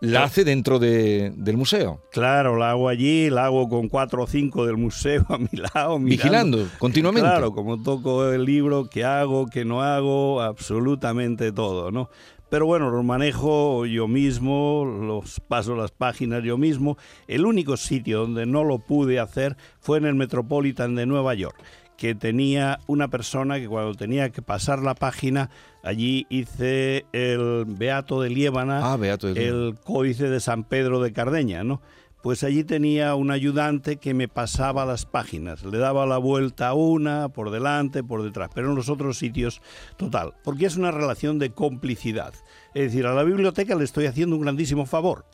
la 0.00 0.24
hace 0.24 0.44
dentro 0.44 0.78
de, 0.78 1.32
del 1.36 1.56
museo. 1.56 2.02
Claro, 2.10 2.56
la 2.56 2.70
hago 2.70 2.88
allí, 2.88 3.30
la 3.30 3.46
hago 3.46 3.68
con 3.68 3.88
cuatro 3.88 4.24
o 4.24 4.26
cinco 4.26 4.66
del 4.66 4.76
museo 4.76 5.24
a 5.28 5.38
mi 5.38 5.48
lado. 5.52 5.98
Vigilando 5.98 6.66
continuamente. 6.78 7.28
Claro, 7.28 7.52
como 7.52 7.82
toco 7.82 8.30
el 8.30 8.44
libro, 8.44 8.88
qué 8.88 9.04
hago, 9.04 9.46
qué 9.46 9.64
no 9.64 9.82
hago, 9.82 10.40
absolutamente 10.40 11.52
todo, 11.52 11.90
¿no? 11.90 12.08
Pero 12.48 12.66
bueno, 12.66 12.90
lo 12.90 13.04
manejo 13.04 13.86
yo 13.86 14.08
mismo, 14.08 14.84
los 14.84 15.38
paso 15.38 15.76
las 15.76 15.92
páginas 15.92 16.42
yo 16.42 16.58
mismo. 16.58 16.98
El 17.28 17.46
único 17.46 17.76
sitio 17.76 18.22
donde 18.22 18.44
no 18.44 18.64
lo 18.64 18.80
pude 18.80 19.20
hacer 19.20 19.56
fue 19.78 19.98
en 19.98 20.06
el 20.06 20.16
Metropolitan 20.16 20.96
de 20.96 21.06
Nueva 21.06 21.34
York 21.34 21.56
que 22.00 22.14
tenía 22.14 22.78
una 22.86 23.08
persona 23.08 23.60
que 23.60 23.68
cuando 23.68 23.94
tenía 23.94 24.30
que 24.30 24.40
pasar 24.40 24.78
la 24.78 24.94
página, 24.94 25.50
allí 25.82 26.26
hice 26.30 27.04
el 27.12 27.66
Beato 27.68 28.22
de 28.22 28.30
Liébana, 28.30 28.94
Ah, 28.94 28.96
Beato 28.96 29.26
de 29.26 29.34
Liébana. 29.34 29.66
el 29.68 29.74
Códice 29.84 30.30
de 30.30 30.40
San 30.40 30.64
Pedro 30.64 31.02
de 31.02 31.12
Cardeña, 31.12 31.62
¿no? 31.62 31.82
Pues 32.22 32.42
allí 32.42 32.64
tenía 32.64 33.14
un 33.16 33.30
ayudante 33.30 33.98
que 33.98 34.14
me 34.14 34.28
pasaba 34.28 34.86
las 34.86 35.04
páginas, 35.04 35.62
le 35.62 35.76
daba 35.76 36.06
la 36.06 36.16
vuelta 36.16 36.68
a 36.68 36.74
una, 36.74 37.28
por 37.28 37.50
delante, 37.50 38.02
por 38.02 38.22
detrás, 38.22 38.48
pero 38.54 38.70
en 38.70 38.76
los 38.76 38.88
otros 38.88 39.18
sitios, 39.18 39.60
total, 39.98 40.32
porque 40.42 40.64
es 40.64 40.78
una 40.78 40.92
relación 40.92 41.38
de 41.38 41.50
complicidad. 41.50 42.32
Es 42.72 42.92
decir, 42.92 43.04
a 43.04 43.12
la 43.14 43.24
biblioteca 43.24 43.74
le 43.74 43.84
estoy 43.84 44.06
haciendo 44.06 44.36
un 44.36 44.42
grandísimo 44.42 44.86
favor 44.86 45.26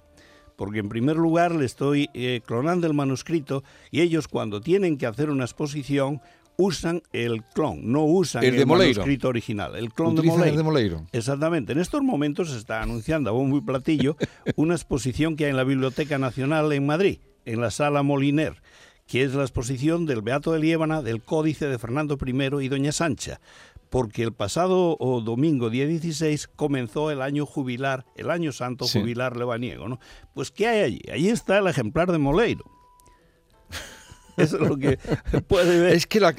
porque 0.56 0.78
en 0.78 0.88
primer 0.88 1.16
lugar 1.16 1.54
le 1.54 1.66
estoy 1.66 2.08
eh, 2.14 2.40
clonando 2.46 2.86
el 2.86 2.94
manuscrito 2.94 3.62
y 3.90 4.00
ellos 4.00 4.26
cuando 4.26 4.62
tienen 4.62 4.96
que 4.96 5.04
hacer 5.06 5.28
una 5.28 5.44
exposición 5.44 6.22
usan 6.58 7.02
el 7.12 7.42
clon, 7.42 7.80
no 7.92 8.04
usan 8.04 8.42
El 8.42 8.54
el, 8.54 8.60
de 8.60 8.66
Moleiro. 8.66 8.94
manuscrito 9.00 9.28
original, 9.28 9.76
el 9.76 9.92
clon 9.92 10.14
de 10.14 10.22
Moleiro. 10.22 10.50
el 10.50 10.56
de 10.56 10.62
Moleiro. 10.62 11.06
Exactamente. 11.12 11.72
En 11.72 11.78
estos 11.78 12.02
momentos 12.02 12.50
se 12.50 12.58
está 12.58 12.82
anunciando 12.82 13.30
a 13.30 13.32
bombo 13.32 13.58
y 13.58 13.60
platillo 13.60 14.16
una 14.56 14.74
exposición 14.74 15.36
que 15.36 15.44
hay 15.44 15.50
en 15.50 15.56
la 15.56 15.64
Biblioteca 15.64 16.18
Nacional 16.18 16.72
en 16.72 16.86
Madrid, 16.86 17.18
en 17.44 17.60
la 17.60 17.70
Sala 17.70 18.02
Moliner, 18.02 18.62
que 19.06 19.22
es 19.22 19.34
la 19.34 19.42
exposición 19.42 20.06
del 20.06 20.22
Beato 20.22 20.52
de 20.52 20.58
Liébana, 20.60 21.02
del 21.02 21.22
Códice 21.22 21.66
de 21.68 21.78
Fernando 21.78 22.18
I 22.24 22.64
y 22.64 22.68
Doña 22.68 22.92
Sancha. 22.92 23.40
Porque 23.88 24.24
el 24.24 24.32
pasado 24.32 24.96
domingo, 25.24 25.70
día 25.70 25.86
16, 25.86 26.48
comenzó 26.48 27.12
el 27.12 27.22
año 27.22 27.46
jubilar, 27.46 28.04
el 28.16 28.30
año 28.30 28.50
santo 28.50 28.84
Sí. 28.86 28.98
jubilar 29.00 29.36
lebaniego. 29.36 29.88
¿no? 29.88 30.00
Pues, 30.34 30.50
¿qué 30.50 30.66
hay 30.66 30.80
allí? 30.82 31.00
Allí 31.12 31.28
está 31.28 31.58
el 31.58 31.68
ejemplar 31.68 32.10
de 32.10 32.18
Moleiro. 32.18 32.64
Eso 34.42 34.56
es 34.62 34.68
lo 34.68 34.76
que 34.76 34.98
puede 35.48 35.80
ver. 35.80 35.94
Es 35.94 36.06
que 36.06 36.20
la, 36.20 36.34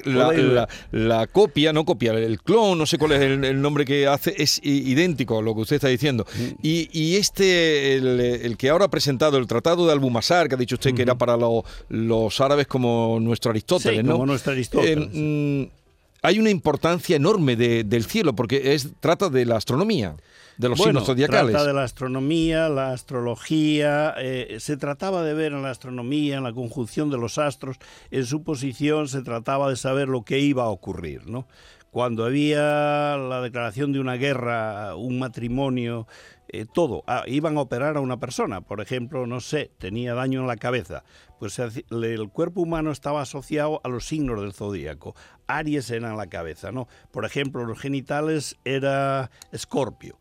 la- 0.92 1.26
copia, 1.26 1.72
no 1.72 1.84
copia, 1.84 2.12
el 2.12 2.40
clon, 2.40 2.78
no 2.78 2.86
sé 2.86 2.98
cuál 2.98 3.12
es 3.12 3.20
el, 3.22 3.44
el 3.44 3.60
nombre 3.60 3.84
que 3.84 4.06
hace, 4.06 4.34
es 4.36 4.60
idéntico 4.62 5.38
a 5.38 5.42
lo 5.42 5.54
que 5.54 5.60
usted 5.62 5.76
está 5.76 5.88
diciendo. 5.88 6.26
Y, 6.62 6.88
y 6.92 7.16
este, 7.16 7.94
el, 7.96 8.20
el 8.20 8.56
que 8.56 8.70
ahora 8.70 8.86
ha 8.86 8.90
presentado, 8.90 9.38
el 9.38 9.46
Tratado 9.46 9.86
de 9.86 9.92
Albumasar, 9.92 10.48
que 10.48 10.54
ha 10.54 10.58
dicho 10.58 10.76
usted 10.76 10.94
que 10.94 11.02
era 11.02 11.16
para 11.16 11.36
lo- 11.36 11.64
los 11.88 12.40
árabes 12.40 12.66
como 12.66 13.18
nuestro 13.20 13.50
Aristóteles, 13.50 13.98
Sí, 14.00 14.02
¿no? 14.06 14.12
como 14.12 14.26
nuestro 14.26 14.52
Aristóteles, 14.52 15.08
Eh, 15.12 15.68
mm, 15.72 15.77
hay 16.22 16.38
una 16.38 16.50
importancia 16.50 17.16
enorme 17.16 17.56
de- 17.56 17.84
del 17.84 18.04
cielo, 18.04 18.34
porque 18.34 18.74
es 18.74 18.88
trata 19.00 19.28
de 19.28 19.44
la 19.46 19.56
astronomía, 19.56 20.16
de 20.56 20.68
los 20.68 20.78
Bueno, 20.78 20.92
signos 21.00 21.06
zodiacales. 21.06 21.52
Trata 21.52 21.66
de 21.66 21.72
la 21.74 21.84
astronomía, 21.84 22.68
la 22.68 22.92
astrología. 22.92 24.14
eh, 24.18 24.56
se 24.58 24.76
trataba 24.76 25.22
de 25.22 25.34
ver 25.34 25.52
en 25.52 25.62
la 25.62 25.70
astronomía, 25.70 26.36
en 26.36 26.42
la 26.44 26.52
conjunción 26.52 27.10
de 27.10 27.18
los 27.18 27.38
astros, 27.38 27.76
en 28.10 28.26
su 28.26 28.42
posición, 28.42 29.08
se 29.08 29.22
trataba 29.22 29.70
de 29.70 29.76
saber 29.76 30.08
lo 30.08 30.22
que 30.22 30.38
iba 30.40 30.64
a 30.64 30.68
ocurrir, 30.68 31.28
¿no? 31.28 31.46
Cuando 31.90 32.24
había 32.26 33.16
la 33.16 33.40
declaración 33.40 33.92
de 33.92 34.00
una 34.00 34.14
guerra, 34.16 34.94
un 34.96 35.18
matrimonio, 35.18 36.06
eh, 36.48 36.66
todo, 36.72 37.04
ah, 37.06 37.24
iban 37.26 37.56
a 37.56 37.60
operar 37.62 37.96
a 37.96 38.00
una 38.00 38.18
persona, 38.18 38.60
por 38.60 38.80
ejemplo, 38.80 39.26
no 39.26 39.40
sé, 39.40 39.70
tenía 39.78 40.14
daño 40.14 40.40
en 40.40 40.46
la 40.46 40.56
cabeza, 40.56 41.04
pues 41.38 41.58
el 41.58 42.28
cuerpo 42.30 42.62
humano 42.62 42.90
estaba 42.90 43.22
asociado 43.22 43.80
a 43.84 43.88
los 43.88 44.06
signos 44.06 44.40
del 44.40 44.52
zodíaco. 44.52 45.14
Aries 45.46 45.90
era 45.90 46.10
en 46.10 46.16
la 46.16 46.28
cabeza, 46.28 46.72
¿no? 46.72 46.88
Por 47.10 47.24
ejemplo, 47.24 47.64
los 47.64 47.78
genitales 47.78 48.56
era 48.64 49.30
Escorpio 49.52 50.18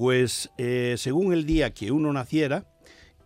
pues 0.00 0.50
eh, 0.56 0.94
según 0.96 1.34
el 1.34 1.44
día 1.44 1.74
que 1.74 1.90
uno 1.92 2.10
naciera 2.10 2.64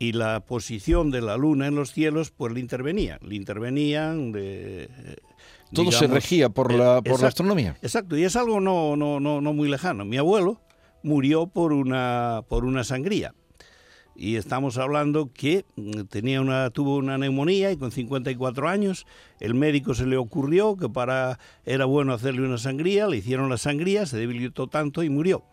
y 0.00 0.10
la 0.10 0.40
posición 0.40 1.12
de 1.12 1.20
la 1.20 1.36
luna 1.36 1.68
en 1.68 1.76
los 1.76 1.92
cielos, 1.92 2.32
pues 2.32 2.52
le 2.52 2.58
intervenían, 2.58 3.20
le 3.22 3.36
intervenían 3.36 4.32
de... 4.32 4.84
eh, 4.84 5.16
Todo 5.72 5.92
se 5.92 6.08
regía 6.08 6.48
por 6.48 6.72
la, 6.72 6.96
por 6.96 7.06
la 7.06 7.12
exacto, 7.12 7.26
astronomía. 7.26 7.76
Exacto, 7.80 8.16
y 8.16 8.24
es 8.24 8.34
algo 8.34 8.60
no, 8.60 8.96
no, 8.96 9.20
no, 9.20 9.40
no 9.40 9.52
muy 9.52 9.68
lejano. 9.68 10.04
Mi 10.04 10.16
abuelo 10.16 10.60
murió 11.04 11.46
por 11.46 11.72
una, 11.72 12.42
por 12.48 12.64
una 12.64 12.82
sangría. 12.82 13.34
Y 14.16 14.36
estamos 14.36 14.78
hablando 14.78 15.32
que 15.32 15.64
mm, 15.76 16.02
tenía 16.08 16.40
una, 16.40 16.70
tuvo 16.70 16.96
una 16.96 17.18
neumonía 17.18 17.70
y 17.72 17.76
con 17.76 17.92
54 17.92 18.68
años 18.68 19.06
el 19.40 19.54
médico 19.54 19.94
se 19.94 20.06
le 20.06 20.16
ocurrió 20.16 20.76
que 20.76 20.88
para 20.88 21.38
era 21.64 21.84
bueno 21.84 22.12
hacerle 22.12 22.46
una 22.46 22.58
sangría, 22.58 23.06
le 23.06 23.18
hicieron 23.18 23.48
la 23.48 23.58
sangría, 23.58 24.06
se 24.06 24.16
debilitó 24.16 24.66
tanto 24.66 25.02
y 25.02 25.10
murió. 25.10 25.44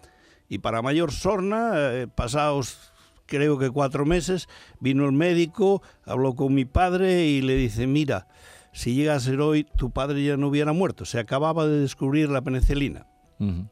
Y 0.48 0.60
para 0.60 0.82
mayor 0.82 1.12
sorna, 1.12 1.74
eh, 1.76 2.08
pasados 2.08 2.92
creo 3.26 3.58
que 3.58 3.70
cuatro 3.70 4.06
meses, 4.06 4.48
vino 4.80 5.06
el 5.06 5.14
médico, 5.14 5.82
habló 6.06 6.36
con 6.36 6.54
mi 6.54 6.66
padre 6.66 7.26
y 7.26 7.42
le 7.42 7.56
dice, 7.56 7.88
mira, 7.88 8.28
si 8.74 8.94
llega 8.94 9.16
a 9.16 9.20
ser 9.20 9.40
hoy, 9.42 9.66
tu 9.78 9.92
padre 9.92 10.24
ya 10.24 10.38
no 10.38 10.48
hubiera 10.48 10.74
muerto, 10.74 11.06
se 11.06 11.20
acababa 11.20 11.66
de 11.66 11.80
descubrir 11.80 12.30
la 12.30 12.42
penicilina. 12.42 13.08
Ujú. 13.40 13.68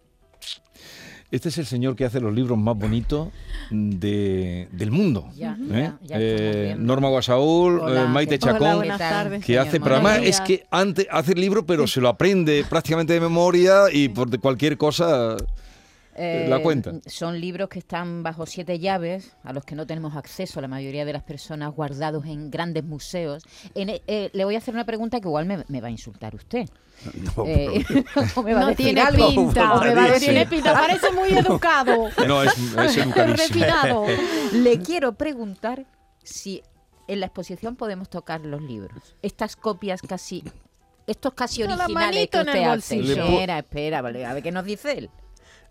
Este 1.32 1.50
es 1.50 1.58
el 1.60 1.68
señor 1.68 1.96
que 1.96 2.06
hace 2.06 2.20
los 2.20 2.34
libros 2.34 2.58
más 2.58 2.76
bonitos 2.76 3.28
de- 3.70 4.68
del 4.72 4.90
mundo. 4.90 5.30
Ya, 5.36 5.56
¿eh? 5.72 5.92
ya, 6.04 6.08
ya 6.08 6.16
Eh. 6.20 6.76
Norma 6.80 7.08
Guasaúl, 7.10 7.80
Hola, 7.82 8.06
eh, 8.06 8.08
Maite. 8.08 8.40
Chacón, 8.40 8.62
Hola, 8.64 8.76
buenas 8.76 8.98
tardes. 8.98 9.46
que 9.46 9.60
hace, 9.60 9.80
pero 9.80 9.96
además 9.96 10.22
es 10.24 10.42
que 10.42 10.66
antes 10.72 11.06
hace 11.12 11.34
el 11.34 11.42
libro, 11.42 11.66
pero 11.68 11.86
se 11.86 12.02
lo 12.02 12.10
aprende 12.10 12.66
prácticamente 12.68 13.14
de 13.14 13.20
memoria 13.20 13.84
y 13.94 14.10
por 14.10 14.38
cualquier 14.40 14.78
cosa 14.78 15.38
la 16.20 16.58
Eh, 16.58 16.62
cuenta. 16.62 16.92
Son 17.06 17.40
libros 17.40 17.70
que 17.70 17.80
están 17.80 18.24
bajo 18.24 18.46
siete 18.46 18.78
llaves, 18.80 19.36
a 19.44 19.54
los 19.54 19.64
que 19.64 19.76
no 19.76 19.88
tenemos 19.88 20.16
acceso 20.16 20.60
la 20.62 20.68
mayoría 20.68 21.06
de 21.06 21.14
las 21.14 21.24
personas, 21.24 21.74
guardados 21.74 22.26
en 22.26 22.52
grandes 22.52 22.84
museos. 22.84 23.44
En 23.76 23.90
e- 23.90 24.02
eh, 24.08 24.30
le 24.34 24.46
voy 24.46 24.56
a 24.56 24.58
hacer 24.58 24.74
una 24.74 24.86
pregunta 24.86 25.20
que 25.20 25.28
igual 25.28 25.46
me, 25.46 25.64
me 25.68 25.82
va 25.82 25.88
a 25.88 25.92
insultar 25.92 26.36
usted. 26.36 26.66
No, 27.38 27.46
Eh, 27.46 27.86
o 28.36 28.44
me 28.44 28.54
va 28.54 28.60
a 28.60 28.64
No 28.64 28.70
decir 28.72 28.86
tiene 28.88 29.02
algo. 29.02 29.30
pinta, 29.30 29.74
O 29.76 29.82
me 29.82 29.96
va 29.96 30.04
a 30.04 30.08
decir- 30.10 30.20
tiene 30.30 30.46
pinta, 30.46 30.74
parece 30.74 31.12
muy 31.12 31.30
educado. 31.38 32.10
no 32.28 32.44
es, 32.44 32.58
es 32.58 32.98
educadísimo. 32.98 33.26
Refinado. 33.38 34.06
Le 34.52 34.80
quiero 34.80 35.14
preguntar 35.14 35.86
si 36.24 36.62
en 37.08 37.22
la 37.22 37.28
exposición 37.28 37.76
podemos 37.78 38.10
tocar 38.10 38.42
los 38.42 38.62
libros. 38.62 39.16
Estas 39.22 39.56
copias 39.56 40.02
casi... 40.02 40.44
Estos 41.08 41.34
casi 41.34 41.64
originales 41.64 42.28
que 42.30 42.38
usted 42.38 42.56
el 42.56 42.66
hace. 42.66 43.00
Espera, 43.00 43.58
espera, 43.58 44.02
vale, 44.04 44.26
a 44.28 44.34
ver 44.36 44.44
qué 44.44 44.52
nos 44.52 44.64
dice 44.64 44.92
él. 44.96 45.10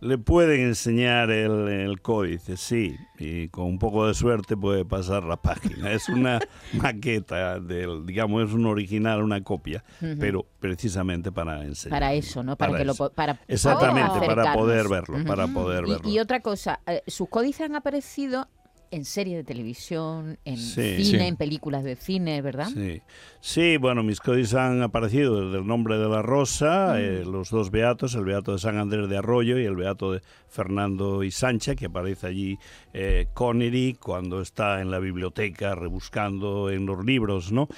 Le 0.01 0.17
pueden 0.17 0.61
enseñar 0.61 1.31
el, 1.31 1.67
el 1.69 2.01
códice, 2.01 2.57
sí, 2.57 2.97
y 3.19 3.49
con 3.49 3.65
un 3.65 3.79
poco 3.81 4.07
de 4.07 4.15
suerte 4.15 4.57
puede 4.57 4.85
pasar 4.85 5.25
la 5.25 5.37
página. 5.37 5.91
Es 5.91 6.09
una 6.09 6.39
maqueta 6.75 7.59
del, 7.59 8.07
digamos, 8.07 8.49
es 8.49 8.55
un 8.55 8.67
original, 8.67 9.23
una 9.25 9.43
copia, 9.43 9.83
pero 10.21 10.47
precisamente 10.61 11.33
para 11.33 11.65
enseñar. 11.65 11.97
Para 11.99 12.13
eso, 12.15 12.45
¿no? 12.45 12.55
Para, 12.57 12.71
Para 12.71 12.79
que 12.79 12.85
lo 12.85 12.93
eso. 12.93 13.11
para 13.13 13.41
Exactamente, 13.49 14.09
poder 14.11 14.21
para 14.29 14.43
acercarnos. 14.43 14.57
poder 14.65 14.89
verlo, 14.89 15.17
Ujú. 15.17 15.27
para 15.27 15.47
poder 15.49 15.85
Y- 15.85 15.91
verlo. 15.91 16.09
Y, 16.09 16.19
otra 16.21 16.41
cosa, 16.43 16.81
eh, 16.87 17.03
sus 17.09 17.29
códices 17.29 17.63
han 17.63 17.75
aparecido 17.75 18.47
en 18.91 19.05
series 19.05 19.37
de 19.37 19.45
televisión, 19.45 20.39
en 20.45 20.57
Sí. 20.57 21.05
cine, 21.05 21.05
Sí. 21.05 21.27
en 21.27 21.37
películas 21.37 21.85
de 21.85 21.97
cine, 21.97 22.41
¿verdad? 22.43 22.69
Sí. 22.73 23.03
sí, 23.41 23.77
bueno, 23.77 24.03
mis 24.03 24.21
códices 24.21 24.55
han 24.55 24.83
aparecido 24.83 25.45
desde 25.45 25.59
el 25.59 25.67
nombre 25.67 25.99
de 25.99 26.09
la 26.09 26.23
rosa, 26.23 27.01
eh, 27.01 27.25
los 27.25 27.51
dos 27.51 27.71
beatos, 27.71 28.15
el 28.15 28.25
beato 28.25 28.53
de 28.53 28.59
San 28.59 28.79
Andrés 28.79 29.09
de 29.09 29.17
Arroyo 29.19 29.59
y 29.59 29.65
el 29.65 29.77
beato 29.77 30.13
de 30.13 30.23
Fernando 30.49 31.23
y 31.23 31.31
Sancha, 31.31 31.75
que 31.77 31.87
aparece 31.87 32.27
allí 32.27 32.59
eh, 32.95 33.27
Connery 33.35 33.95
cuando 34.01 34.41
está 34.41 34.81
en 34.81 34.91
la 34.91 34.99
biblioteca 34.99 35.75
rebuscando 35.75 36.71
en 36.71 36.87
los 36.87 37.05
libros, 37.05 37.53
¿no? 37.53 37.69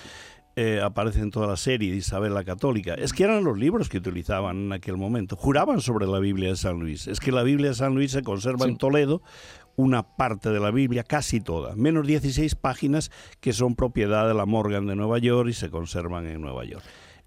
Eh, 0.57 0.81
aparece 0.83 1.21
en 1.21 1.31
toda 1.31 1.47
la 1.47 1.57
serie 1.57 1.93
de 1.93 1.99
Isabel 1.99 2.35
la 2.35 2.43
Católica. 2.45 2.95
Es 2.95 3.13
que 3.13 3.23
eran 3.23 3.45
los 3.45 3.57
libros 3.57 3.89
que 3.89 3.99
utilizaban 3.99 4.57
en 4.67 4.73
aquel 4.73 4.97
momento. 4.97 5.37
Juraban 5.37 5.81
sobre 5.81 6.07
la 6.07 6.19
Biblia 6.19 6.51
de 6.51 6.57
San 6.57 6.81
Luis. 6.81 7.07
Es 7.07 7.21
que 7.21 7.31
la 7.33 7.45
Biblia 7.45 7.69
de 7.71 7.75
San 7.77 7.95
Luis 7.95 8.11
se 8.11 8.23
conserva 8.23 8.65
Sí. 8.67 8.73
en 8.73 8.77
Toledo, 8.77 9.23
una 9.77 10.17
parte 10.17 10.51
de 10.51 10.61
la 10.61 10.71
Biblia, 10.71 11.05
casi 11.05 11.41
toda, 11.41 11.75
menos 11.77 12.07
16 12.07 12.55
páginas 12.55 13.11
que 13.41 13.53
son 13.53 13.75
propiedad 13.77 14.29
de 14.29 14.35
la 14.35 14.47
Morgan 14.47 14.87
de 14.87 14.97
Nueva 14.97 15.19
York 15.19 15.49
y 15.49 15.53
se 15.55 15.71
conservan 15.71 16.27
en 16.27 16.41
Nueva 16.41 16.65
York. 16.65 16.85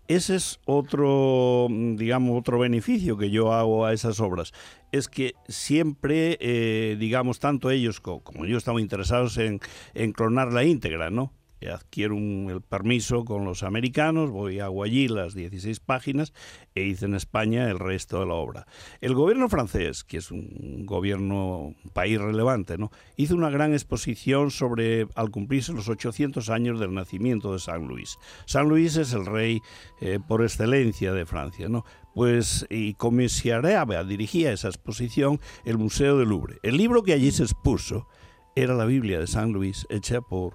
Ese 0.09 0.35
es 0.35 0.59
otro, 0.65 1.67
mm, 1.69 1.95
digamos, 1.95 2.37
otro 2.37 2.59
beneficio 2.59 3.17
que 3.17 3.29
yo 3.29 3.53
hago 3.53 3.85
a 3.85 3.93
esas 3.93 4.19
obras. 4.19 4.51
Es 4.91 5.07
que 5.07 5.33
siempre, 5.47 6.37
eh, 6.41 6.97
digamos, 6.99 7.39
tanto 7.39 7.71
ellos 7.71 8.01
co- 8.01 8.19
como 8.19 8.45
yo 8.45 8.57
estamos 8.57 8.81
interesados 8.81 9.37
en, 9.37 9.59
en 9.93 10.11
clonar 10.11 10.51
la 10.51 10.65
íntegra, 10.65 11.09
¿no? 11.09 11.31
Adquiero 11.71 12.17
el 12.17 12.61
permiso 12.61 13.25
con 13.25 13.45
los 13.45 13.63
americanos, 13.63 14.31
voy 14.31 14.59
hago 14.59 14.83
allí 14.83 15.07
las 15.07 15.33
16 15.33 15.79
páginas 15.79 16.33
e 16.75 16.83
hice 16.83 17.05
en 17.05 17.15
España 17.15 17.69
el 17.69 17.79
resto 17.79 18.19
de 18.19 18.25
la 18.25 18.33
obra. 18.33 18.65
El 19.01 19.13
gobierno 19.13 19.49
francés, 19.49 20.03
que 20.03 20.17
es 20.17 20.31
un 20.31 20.85
gobierno, 20.85 21.73
un 21.83 21.91
país 21.93 22.19
relevante, 22.19 22.77
¿no? 22.77 22.91
hizo 23.17 23.35
una 23.35 23.49
gran 23.49 23.73
exposición 23.73 24.51
sobre, 24.51 25.07
al 25.15 25.31
cumplirse 25.31 25.73
los 25.73 25.89
800 25.89 26.49
años 26.49 26.79
del 26.79 26.93
nacimiento 26.93 27.53
de 27.53 27.59
San 27.59 27.87
Luis. 27.87 28.17
San 28.45 28.67
Luis 28.67 28.97
es 28.97 29.13
el 29.13 29.25
rey 29.25 29.61
eh, 30.01 30.19
por 30.25 30.43
excelencia 30.43 31.13
de 31.13 31.25
Francia, 31.25 31.69
¿no? 31.69 31.85
Pues, 32.13 32.65
y 32.69 32.93
comisariaba, 32.93 34.03
dirigía 34.03 34.51
esa 34.51 34.67
exposición 34.67 35.39
el 35.65 35.77
Museo 35.77 36.17
del 36.17 36.29
Louvre. 36.29 36.59
El 36.61 36.77
libro 36.77 37.01
que 37.01 37.13
allí 37.13 37.31
se 37.31 37.43
expuso 37.43 38.07
era 38.55 38.75
la 38.75 38.85
Biblia 38.85 39.19
de 39.19 39.27
San 39.27 39.51
Luis, 39.51 39.87
hecha 39.89 40.21
por, 40.21 40.53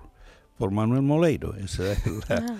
por 0.58 0.70
Manuel 0.72 1.02
Moleiro. 1.02 1.54
Esa 1.56 1.92
es 1.92 2.00
la- 2.28 2.58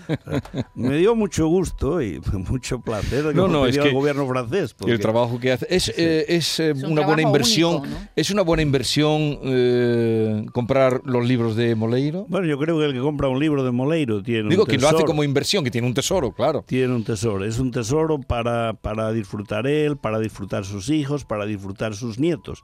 me 0.75 0.97
dio 0.99 1.15
mucho 1.15 1.47
gusto 1.49 2.01
y 2.01 2.21
mucho 2.49 2.81
placer 2.81 3.25
que 3.27 3.35
No, 3.35 3.49
no, 3.49 3.67
es 3.67 3.77
que 3.77 3.89
el 3.89 3.95
gobierno 3.95 4.27
francés. 4.27 4.71
El 4.71 4.77
porque- 4.77 4.99
trabajo 4.99 5.39
que 5.41 5.53
hace 5.53 5.67
es, 5.69 5.89
eh, 5.97 6.25
es, 6.29 6.61
eh, 6.61 6.71
Es 6.71 6.83
un 6.85 6.93
una 6.93 7.05
buena 7.07 7.23
inversión. 7.23 7.81
único, 7.81 7.87
¿no? 7.87 8.09
Es 8.17 8.31
una 8.31 8.43
buena 8.43 8.63
inversión 8.63 9.39
eh, 9.43 10.47
comprar 10.53 11.03
los 11.05 11.27
libros 11.27 11.57
de 11.57 11.75
Moleiro. 11.75 12.25
Bueno, 12.29 12.47
yo 12.47 12.59
creo 12.59 12.79
que 12.79 12.85
el 12.87 12.93
que 12.93 13.01
compra 13.01 13.29
un 13.29 13.41
libro 13.41 13.65
de 13.65 13.71
Moleiro 13.73 14.23
tiene 14.23 14.49
Digo 14.49 14.63
un 14.63 14.69
que 14.69 14.77
lo 14.79 14.87
hace 14.87 14.97
tesoro. 14.97 15.07
como 15.07 15.25
inversión, 15.25 15.65
que 15.65 15.71
tiene 15.71 15.87
un 15.87 15.95
tesoro, 15.95 16.33
claro. 16.33 16.65
Tiene 16.67 16.95
un 16.95 17.05
tesoro. 17.05 17.45
Es 17.45 17.59
un 17.59 17.71
tesoro 17.71 18.21
para, 18.21 18.75
para 18.75 19.13
disfrutar 19.13 19.67
él, 19.67 19.97
para 19.97 20.19
disfrutar 20.19 20.65
sus 20.65 20.89
hijos, 20.91 21.25
para 21.25 21.47
disfrutar 21.47 21.95
sus 21.95 22.19
nietos. 22.19 22.63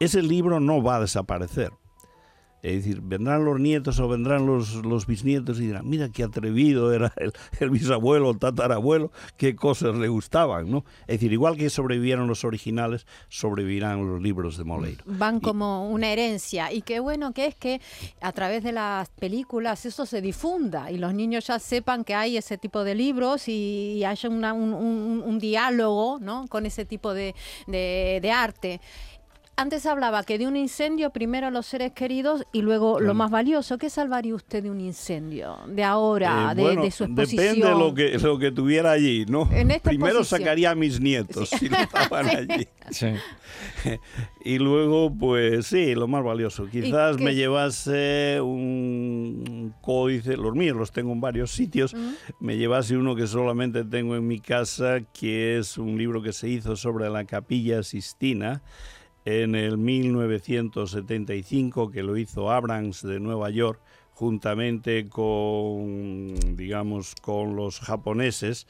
Ese 0.00 0.22
libro 0.22 0.60
no 0.60 0.82
va 0.82 0.96
a 0.96 1.00
desaparecer. 1.00 1.72
Es 2.62 2.76
decir, 2.84 3.00
vendrán 3.00 3.44
los 3.44 3.58
nietos 3.58 3.98
o 4.00 4.08
vendrán 4.08 4.46
los, 4.46 4.74
los 4.84 5.06
bisnietos 5.06 5.58
y 5.60 5.66
dirán, 5.68 5.88
mira 5.88 6.10
qué 6.10 6.22
atrevido 6.24 6.92
era 6.92 7.12
el, 7.16 7.32
el 7.60 7.70
bisabuelo 7.70 8.28
o 8.28 8.34
tatarabuelo, 8.34 9.10
qué 9.36 9.56
cosas 9.56 9.94
le 9.96 10.08
gustaban, 10.08 10.70
¿no? 10.70 10.84
Es 11.02 11.16
decir, 11.20 11.32
igual 11.32 11.56
que 11.56 11.70
sobrevivieron 11.70 12.26
los 12.28 12.44
originales, 12.44 13.06
sobrevivirán 13.28 14.06
los 14.06 14.20
libros 14.20 14.58
de 14.58 14.64
Moleiro. 14.64 15.02
Van 15.06 15.40
como 15.40 15.88
una 15.90 16.08
herencia. 16.12 16.72
Y 16.72 16.82
qué 16.82 17.00
bueno 17.00 17.32
que 17.32 17.46
es 17.46 17.54
que 17.54 17.80
a 18.20 18.32
través 18.32 18.62
de 18.62 18.72
las 18.72 19.08
películas 19.08 19.86
eso 19.86 20.04
se 20.04 20.20
difunda 20.20 20.90
y 20.90 20.98
los 20.98 21.14
niños 21.14 21.46
ya 21.46 21.58
sepan 21.58 22.04
que 22.04 22.14
hay 22.14 22.36
ese 22.36 22.58
tipo 22.58 22.84
de 22.84 22.94
libros 22.94 23.48
y, 23.48 23.94
y 23.98 24.04
haya 24.04 24.28
una- 24.28 24.52
un, 24.52 24.74
un- 24.74 25.22
un 25.24 25.38
diálogo 25.38 26.18
¿no? 26.20 26.46
con 26.48 26.66
ese 26.66 26.84
tipo 26.84 27.14
de, 27.14 27.34
de- 27.66 28.18
de 28.20 28.30
arte. 28.30 28.80
Antes 29.60 29.84
hablaba 29.84 30.22
que 30.22 30.38
de 30.38 30.46
un 30.46 30.56
incendio 30.56 31.10
primero 31.10 31.50
los 31.50 31.66
seres 31.66 31.92
queridos 31.92 32.44
y 32.50 32.62
luego 32.62 32.98
lo 32.98 33.12
más 33.12 33.30
valioso. 33.30 33.76
¿Qué 33.76 33.90
salvaría 33.90 34.34
usted 34.34 34.62
de 34.62 34.70
un 34.70 34.80
incendio? 34.80 35.58
De 35.68 35.84
ahora, 35.84 36.52
Eh, 36.52 36.54
de, 36.54 36.62
bueno, 36.62 36.82
de 36.82 36.90
su 36.90 37.04
exposición. 37.04 37.44
Depende 37.56 37.68
de 37.68 37.78
lo 37.78 37.92
que, 37.94 38.18
lo 38.18 38.38
que 38.38 38.52
tuviera 38.52 38.92
allí, 38.92 39.26
¿no? 39.28 39.46
En 39.52 39.70
esta 39.70 39.90
Primero 39.90 40.20
exposición. 40.20 40.40
sacaría 40.40 40.70
a 40.70 40.74
mis 40.74 40.98
nietos 40.98 41.50
si 41.50 41.68
no 41.68 41.76
estaban 41.76 42.26
allí. 42.36 42.68
Sí. 42.90 43.08
Y 44.42 44.58
luego, 44.58 45.12
pues 45.14 45.66
sí, 45.66 45.94
lo 45.94 46.08
más 46.08 46.24
valioso. 46.24 46.66
Quizás 46.66 47.18
me 47.18 47.34
llevase 47.34 48.40
un 48.40 49.74
códice, 49.82 50.38
los 50.38 50.54
míos 50.54 50.74
los 50.74 50.90
tengo 50.92 51.12
en 51.12 51.20
varios 51.20 51.50
sitios, 51.50 51.94
me 52.40 52.56
llevase 52.56 52.96
uno 52.96 53.14
que 53.14 53.26
solamente 53.26 53.84
tengo 53.84 54.16
en 54.16 54.26
mi 54.26 54.40
casa, 54.40 55.00
que 55.12 55.58
es 55.58 55.76
un 55.76 55.98
libro 55.98 56.22
que 56.22 56.32
se 56.32 56.48
hizo 56.48 56.74
sobre 56.76 57.10
la 57.10 57.26
capilla 57.26 57.82
Sistina 57.82 58.62
en 59.24 59.54
el 59.54 59.78
1975, 59.78 61.90
que 61.90 62.02
lo 62.02 62.16
hizo 62.16 62.50
Abrams 62.50 63.02
de 63.02 63.20
Nueva 63.20 63.50
York 63.50 63.80
juntamente 64.14 65.08
con, 65.08 66.34
digamos, 66.56 67.14
con 67.22 67.54
los 67.56 67.80
japoneses 67.80 68.66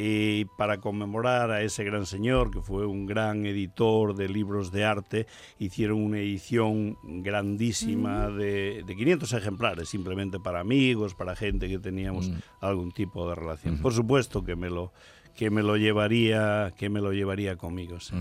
y 0.00 0.44
para 0.56 0.78
conmemorar 0.78 1.50
a 1.50 1.62
ese 1.62 1.82
gran 1.82 2.06
señor, 2.06 2.52
que 2.52 2.62
fue 2.62 2.86
un 2.86 3.04
gran 3.04 3.44
editor 3.44 4.14
de 4.14 4.28
libros 4.28 4.70
de 4.70 4.84
arte, 4.84 5.26
hicieron 5.58 6.00
una 6.00 6.20
edición 6.20 6.96
grandísima 7.02 8.28
de, 8.28 8.84
de 8.86 8.96
500 8.96 9.32
ejemplares, 9.32 9.88
simplemente 9.88 10.38
para 10.38 10.60
amigos, 10.60 11.16
para 11.16 11.34
gente 11.34 11.68
que 11.68 11.80
teníamos 11.80 12.30
algún 12.60 12.92
tipo 12.92 13.28
de 13.28 13.34
relación. 13.34 13.78
Por 13.78 13.92
supuesto 13.92 14.44
que 14.44 14.54
me 14.54 14.70
lo 14.70 14.92
que 15.38 15.50
me 15.50 15.62
lo 15.62 15.76
llevaría 15.76 16.72
que 16.76 16.88
me 16.90 17.00
lo 17.00 17.12
llevaría 17.12 17.54
conmigo 17.56 18.00
sí. 18.00 18.12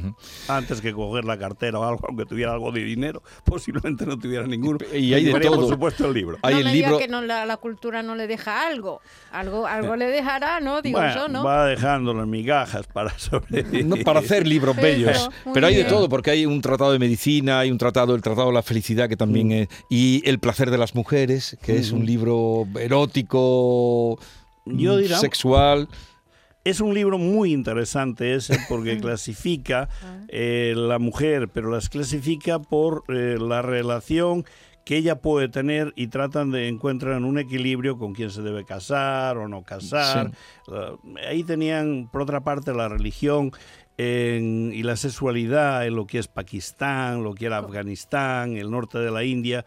antes 0.47 0.81
que 0.81 0.93
coger 0.93 1.25
la 1.25 1.39
cartera 1.39 1.79
o 1.79 1.83
algo 1.83 2.05
aunque 2.07 2.25
tuviera 2.25 2.53
algo 2.53 2.71
de 2.71 2.83
dinero 2.83 3.23
posiblemente 3.43 4.05
no 4.05 4.19
tuviera 4.19 4.45
ninguno 4.45 4.77
Y 4.93 5.13
hay 5.15 5.23
de 5.23 5.29
Llevaría, 5.29 5.49
todo. 5.49 5.61
por 5.61 5.69
supuesto 5.69 6.05
el 6.07 6.13
libro 6.13 6.37
Hay 6.43 6.53
no 6.53 6.59
el 6.59 6.65
me 6.65 6.73
libro. 6.73 6.89
diga 6.91 6.99
que 6.99 7.07
no, 7.11 7.21
la, 7.23 7.45
la 7.47 7.57
cultura 7.57 8.03
no 8.03 8.15
le 8.15 8.27
deja 8.27 8.67
algo. 8.67 9.01
Algo, 9.31 9.65
algo 9.65 9.95
le 9.95 10.05
dejará, 10.05 10.59
¿no? 10.59 10.81
Digo 10.83 10.99
Bueno, 10.99 11.15
yo, 11.15 11.27
¿no? 11.27 11.43
va 11.43 11.65
dejándolo 11.65 12.21
en 12.23 12.29
migajas 12.29 12.85
para 12.87 13.09
sobrevivir 13.17 13.85
No, 13.85 13.95
para 13.97 14.19
hacer 14.19 14.45
libros 14.47 14.75
bellos. 14.75 15.29
Pero 15.53 15.65
hay 15.67 15.75
de 15.75 15.85
todo, 15.85 16.07
porque 16.09 16.29
hay 16.31 16.45
un 16.45 16.61
tratado 16.61 16.91
de 16.91 16.99
medicina, 16.99 17.59
hay 17.59 17.71
un 17.71 17.77
tratado, 17.79 18.13
el 18.13 18.21
tratado 18.21 18.47
de 18.47 18.53
la 18.53 18.61
felicidad, 18.63 19.09
que 19.09 19.17
también 19.17 19.51
es. 19.51 19.67
Y 19.89 20.21
El 20.29 20.37
placer 20.39 20.69
de 20.69 20.77
las 20.77 20.93
mujeres, 20.93 21.57
que 21.63 21.77
es 21.77 21.91
un 21.91 22.05
libro 22.05 22.67
erótico, 22.79 24.19
Yo 24.65 24.93
mm, 24.95 24.99
dirá- 24.99 25.17
sexual. 25.19 25.87
Es 26.69 26.81
un 26.81 26.93
libro 26.93 27.17
muy 27.17 27.53
interesante 27.53 28.33
ese 28.35 28.57
porque 28.67 28.97
clasifica 29.01 29.87
eh, 30.27 30.73
la 30.75 30.99
mujer, 30.99 31.47
pero 31.49 31.69
las 31.71 31.89
clasifica 31.89 32.59
por 32.59 33.03
eh, 33.07 33.37
la 33.39 33.61
relación 33.61 34.43
que 34.83 34.95
ella 34.97 35.19
puede 35.21 35.49
tener 35.49 35.91
y 35.97 36.07
tratan 36.07 36.51
de 36.51 36.67
encuentran 36.69 37.25
un 37.25 37.37
equilibrio 37.39 37.97
con 37.97 38.13
quién 38.13 38.31
se 38.31 38.41
debe 38.41 38.63
casar 38.65 39.37
o 39.37 39.47
no 39.47 39.63
casar. 39.63 40.31
Uh, 40.67 40.97
ahí 41.29 41.43
tenían, 41.43 42.09
por 42.11 42.21
otra 42.21 42.41
parte, 42.41 42.73
la 42.73 42.87
religión 42.87 43.51
en- 43.97 44.71
y 44.73 44.83
la 44.83 44.95
sexualidad 44.95 45.85
en 45.85 45.95
lo 45.95 46.05
que 46.07 46.19
es 46.19 46.27
Pakistán, 46.29 47.23
lo 47.23 47.33
que 47.33 47.47
era 47.47 47.57
Afganistán, 47.57 48.55
el 48.55 48.71
norte 48.71 48.97
de 48.99 49.11
la 49.11 49.23
India. 49.25 49.65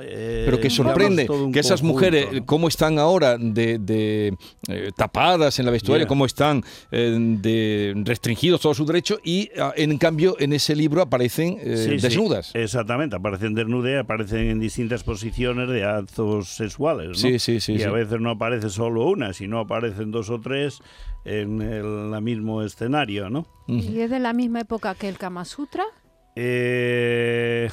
Eh, 0.00 0.42
Pero 0.44 0.60
que 0.60 0.70
sorprende 0.70 1.26
que 1.52 1.60
esas 1.60 1.80
conjunto, 1.80 1.84
mujeres, 1.94 2.32
¿no? 2.32 2.46
cómo 2.46 2.68
están 2.68 2.98
ahora 2.98 3.36
de, 3.38 3.78
de, 3.78 4.34
eh, 4.68 4.90
tapadas 4.96 5.58
en 5.58 5.64
la 5.66 5.70
vestuario, 5.70 6.04
Ya. 6.04 6.08
cómo 6.08 6.26
están 6.26 6.62
eh, 6.90 7.16
de 7.40 7.92
restringidos 8.04 8.60
todos 8.60 8.76
sus 8.76 8.86
derechos 8.86 9.20
y 9.24 9.50
ah, 9.58 9.72
en 9.76 9.96
cambio 9.98 10.36
en 10.40 10.52
ese 10.52 10.74
libro 10.74 11.02
aparecen 11.02 11.58
eh, 11.60 11.76
Sí, 11.76 11.98
sí, 11.98 12.06
desnudas. 12.08 12.50
exactamente, 12.54 13.16
aparecen 13.16 13.54
desnudas, 13.54 14.00
aparecen 14.02 14.48
en 14.48 14.60
distintas 14.60 15.04
posiciones 15.04 15.68
de 15.68 15.84
actos 15.84 16.48
sexuales. 16.48 17.08
¿no? 17.08 17.14
Sí, 17.14 17.38
sí, 17.38 17.60
sí, 17.60 17.74
Y 17.74 17.78
sí. 17.78 17.84
a 17.84 17.90
veces 17.90 18.20
no 18.20 18.30
aparece 18.30 18.70
solo 18.70 19.06
una, 19.08 19.32
sino 19.32 19.60
aparecen 19.60 20.10
dos 20.10 20.30
o 20.30 20.40
tres 20.40 20.80
en 21.24 21.60
el 21.62 22.10
la 22.10 22.20
mismo 22.20 22.62
escenario, 22.62 23.30
¿no? 23.30 23.46
¿Y 23.66 23.98
es 24.00 24.10
de 24.10 24.20
la 24.20 24.32
misma 24.32 24.60
época 24.60 24.94
que 24.94 25.08
el 25.08 25.18
Kama 25.18 25.44
Sutra? 25.44 25.84
Eh, 26.38 27.70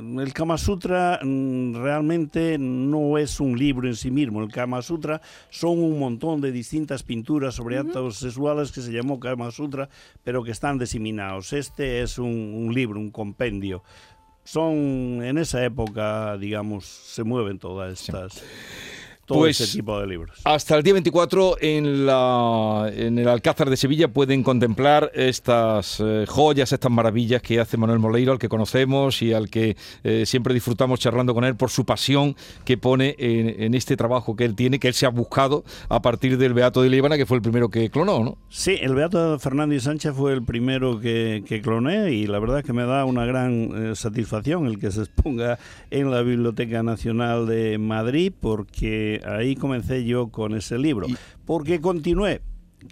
el 0.00 0.32
Kama 0.32 0.56
Sutra 0.56 1.20
mm, 1.22 1.74
realmente 1.74 2.56
no 2.58 3.18
es 3.18 3.38
un 3.38 3.58
libro 3.58 3.86
en 3.86 3.96
sí 3.96 4.10
mismo. 4.10 4.42
El 4.42 4.50
Kama 4.50 4.80
Sutra 4.80 5.20
son 5.50 5.78
un 5.78 5.98
montón 5.98 6.40
de 6.40 6.50
distintas 6.50 7.02
pinturas 7.02 7.54
sobre 7.54 7.76
actos 7.76 8.16
sexuales 8.16 8.72
que 8.72 8.80
se 8.80 8.92
llamó 8.92 9.20
Kama 9.20 9.50
Sutra, 9.50 9.90
pero 10.24 10.42
que 10.42 10.52
están 10.52 10.78
diseminados. 10.78 11.52
Este 11.52 12.00
es 12.00 12.18
un, 12.18 12.30
un 12.30 12.72
libro, 12.72 12.98
un 12.98 13.10
compendio. 13.10 13.84
Son 14.42 15.22
en 15.22 15.36
esa 15.36 15.62
época, 15.62 16.38
digamos, 16.38 16.86
se 16.86 17.24
mueven 17.24 17.58
todas 17.58 17.92
estas, 17.92 18.42
todo 19.28 19.38
Pues- 19.40 19.60
ese 19.60 19.76
tipo 19.78 20.00
de 20.00 20.06
libros. 20.06 20.40
Hasta 20.44 20.74
el 20.76 20.82
día 20.82 20.94
24 20.94 21.58
en, 21.60 22.06
la, 22.06 22.90
en 22.92 23.18
el 23.18 23.28
Alcázar 23.28 23.68
de 23.68 23.76
Sevilla 23.76 24.08
pueden 24.08 24.42
contemplar 24.42 25.12
estas 25.14 26.00
eh, 26.00 26.24
joyas, 26.26 26.72
estas 26.72 26.90
maravillas 26.90 27.42
que 27.42 27.60
hace 27.60 27.76
Manuel 27.76 27.98
Moleiro, 27.98 28.32
al 28.32 28.38
que 28.38 28.48
conocemos 28.48 29.20
y 29.22 29.34
al 29.34 29.50
que 29.50 29.76
eh, 30.02 30.24
siempre 30.26 30.54
disfrutamos 30.54 30.98
charlando 30.98 31.34
con 31.34 31.44
él 31.44 31.54
por 31.56 31.68
su 31.70 31.84
pasión 31.84 32.34
que 32.64 32.78
pone 32.78 33.14
en, 33.18 33.62
en 33.62 33.74
este 33.74 33.96
trabajo 33.96 34.34
que 34.34 34.46
él 34.46 34.54
tiene, 34.54 34.78
que 34.78 34.88
él 34.88 34.94
se 34.94 35.04
ha 35.04 35.10
buscado 35.10 35.62
a 35.90 36.00
partir 36.00 36.38
del 36.38 36.54
Beato 36.54 36.80
de 36.80 36.88
Líbana, 36.88 37.16
que 37.18 37.26
fue 37.26 37.36
el 37.36 37.42
primero 37.42 37.68
que 37.68 37.90
clonó, 37.90 38.24
¿no? 38.24 38.38
Sí, 38.48 38.78
el 38.80 38.94
Beato 38.94 39.38
Fernández 39.38 39.82
Sánchez 39.82 40.14
fue 40.14 40.32
el 40.32 40.42
primero 40.42 40.98
que, 41.00 41.44
que 41.46 41.60
cloné 41.60 42.12
y 42.12 42.26
la 42.26 42.38
verdad 42.38 42.64
que 42.64 42.72
me 42.72 42.84
da 42.84 43.04
una 43.04 43.26
gran 43.26 43.90
eh, 43.92 43.94
satisfacción 43.94 44.66
el 44.66 44.78
que 44.78 44.90
se 44.90 45.02
exponga 45.02 45.58
en 45.90 46.10
la 46.10 46.22
Biblioteca 46.22 46.82
Nacional 46.82 47.46
de 47.46 47.76
Madrid 47.76 48.32
porque 48.40 49.17
ahí 49.26 49.56
comencé 49.56 50.04
yo 50.04 50.28
con 50.28 50.54
ese 50.54 50.78
libro. 50.78 51.06
Y- 51.08 51.16
Porque 51.44 51.80
continué, 51.80 52.40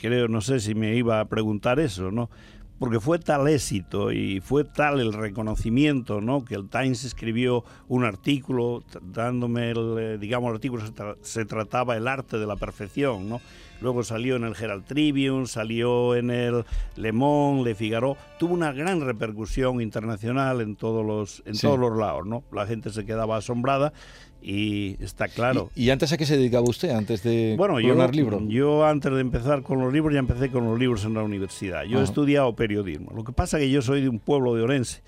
creo, 0.01 0.29
no 0.29 0.41
sé 0.41 0.61
si 0.61 0.75
me 0.75 0.95
iba 0.97 1.21
a 1.21 1.25
preguntar 1.27 1.81
eso, 1.81 2.11
¿no? 2.11 2.31
Porque 2.79 3.01
fue 3.01 3.19
tal 3.19 3.49
éxito 3.49 4.13
y 4.13 4.41
fue 4.41 4.63
tal 4.65 5.01
el 5.01 5.15
reconocimiento, 5.15 6.21
¿no? 6.21 6.45
Que 6.45 6.57
el 6.57 6.69
Times 6.69 7.05
escribió 7.05 7.65
un 7.89 8.05
artículo 8.05 8.83
dándome, 9.01 9.71
el, 9.71 9.97
eh, 9.99 10.19
digamos, 10.19 10.51
el 10.51 10.57
artículo 10.57 10.85
se, 10.87 10.93
tra- 10.93 11.17
se 11.23 11.47
trataba 11.47 11.97
el 11.97 12.07
arte 12.07 12.39
de 12.39 12.47
la 12.47 12.57
perfección, 12.57 13.31
¿no? 13.31 13.41
Luego 13.81 14.03
salió 14.05 14.37
en 14.37 14.45
el 14.45 14.55
Herald 14.59 14.85
Tribune, 14.85 15.47
salió 15.47 16.15
en 16.17 16.31
el 16.31 16.65
Le 16.97 17.13
Monde, 17.13 17.71
Le 17.71 17.75
Figaro, 17.75 18.17
tuvo 18.39 18.53
una 18.55 18.73
gran 18.73 19.01
repercusión 19.03 19.81
internacional 19.83 20.61
en 20.63 20.77
todos 20.77 21.05
los 21.05 21.43
en 21.47 21.55
Sí. 21.55 21.63
todos 21.67 21.79
los 21.79 21.97
lados, 21.99 22.27
¿no? 22.27 22.43
La 22.53 22.67
gente 22.67 22.91
se 22.91 23.05
quedaba 23.07 23.37
asombrada 23.39 23.93
y 24.49 24.97
está 25.03 25.27
claro. 25.27 25.71
¿Y, 25.75 25.87
y 25.87 25.91
antes 25.91 26.13
a 26.13 26.17
qué 26.17 26.25
se 26.25 26.37
dedicaba 26.37 26.69
usted, 26.69 26.91
antes 26.91 27.25
de 27.25 27.57
Bueno, 27.59 27.81
yo, 27.81 27.97
yo 28.49 28.87
antes 28.87 29.13
de 29.13 29.21
empezar 29.21 29.63
con 29.63 29.81
los 29.81 29.93
libros 29.93 30.15
ya 30.15 30.21
empecé 30.21 30.51
con 30.53 30.65
los 30.67 30.79
libros 30.79 31.05
en 31.05 31.15
la 31.15 31.25
universidad. 31.25 31.83
Yo 31.83 31.95
he 31.99 32.03
Ajá. 32.03 32.05
estudiado 32.05 32.55
periodismo. 32.55 33.11
Lo 33.13 33.25
que 33.25 33.33
pasa 33.33 33.59
es 33.59 33.65
que 33.65 33.71
yo 33.71 33.83
soy 33.83 34.03
de 34.03 34.09
un 34.09 34.21
pueblo 34.21 34.55
de 34.55 34.63
Orense 34.63 35.03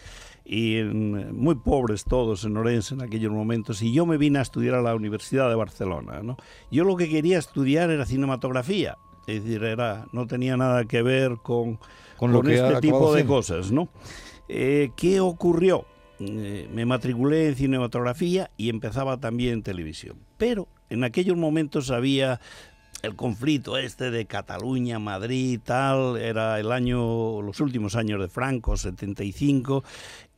y 0.45 0.79
en- 0.79 1.37
muy 1.37 1.55
pobres 1.55 2.03
todos 2.05 2.45
en 2.45 2.57
Orense 2.57 2.95
en 2.95 3.03
aquellos 3.03 3.31
momentos 3.31 3.81
y 3.81 3.93
yo 3.93 4.07
me 4.07 4.17
vine 4.17 4.41
a 4.41 4.43
estudiar 4.43 4.75
a 4.75 4.83
la 4.83 4.97
Universidad 4.97 5.49
de 5.49 5.55
Barcelona. 5.55 6.21
¿no? 6.23 6.37
Yo 6.73 6.83
lo 6.83 6.97
que 6.97 7.09
quería 7.09 7.39
estudiar 7.39 7.91
era 7.91 8.07
cinematografía. 8.07 8.99
Es 9.29 9.45
decir, 9.45 9.63
era, 9.63 10.07
no 10.13 10.27
tenía 10.27 10.57
nada 10.57 10.85
que 10.87 11.03
ver 11.03 11.37
con, 11.43 11.79
Con 12.17 12.33
lo 12.33 12.43
que 12.43 12.55
este 12.57 12.81
tipo 12.81 13.15
de 13.15 13.25
cosas. 13.25 13.71
¿no? 13.71 13.89
Eh, 14.49 14.91
¿Qué 14.97 15.21
ocurrió? 15.21 15.85
Eh, 16.21 16.69
me 16.73 16.85
matriculé 16.85 17.49
en 17.49 17.57
cinematografía 17.57 18.51
y 18.57 18.71
empezaba 18.71 19.19
también 19.19 19.55
en 19.55 19.63
televisión. 19.63 20.17
Pero 20.37 20.69
en 20.91 21.05
aquellos 21.05 21.37
momentos 21.37 21.91
había 21.91 22.41
el 23.03 23.15
conflicto 23.15 23.79
este 23.79 24.11
de 24.11 24.27
Cataluña, 24.27 24.99
Madrid, 24.99 25.61
tal, 25.63 26.17
era 26.17 26.59
el 26.59 26.73
año, 26.73 27.41
los 27.43 27.61
últimos 27.61 27.95
años 27.95 28.21
de 28.21 28.29
Franco, 28.29 28.77
75, 28.77 29.85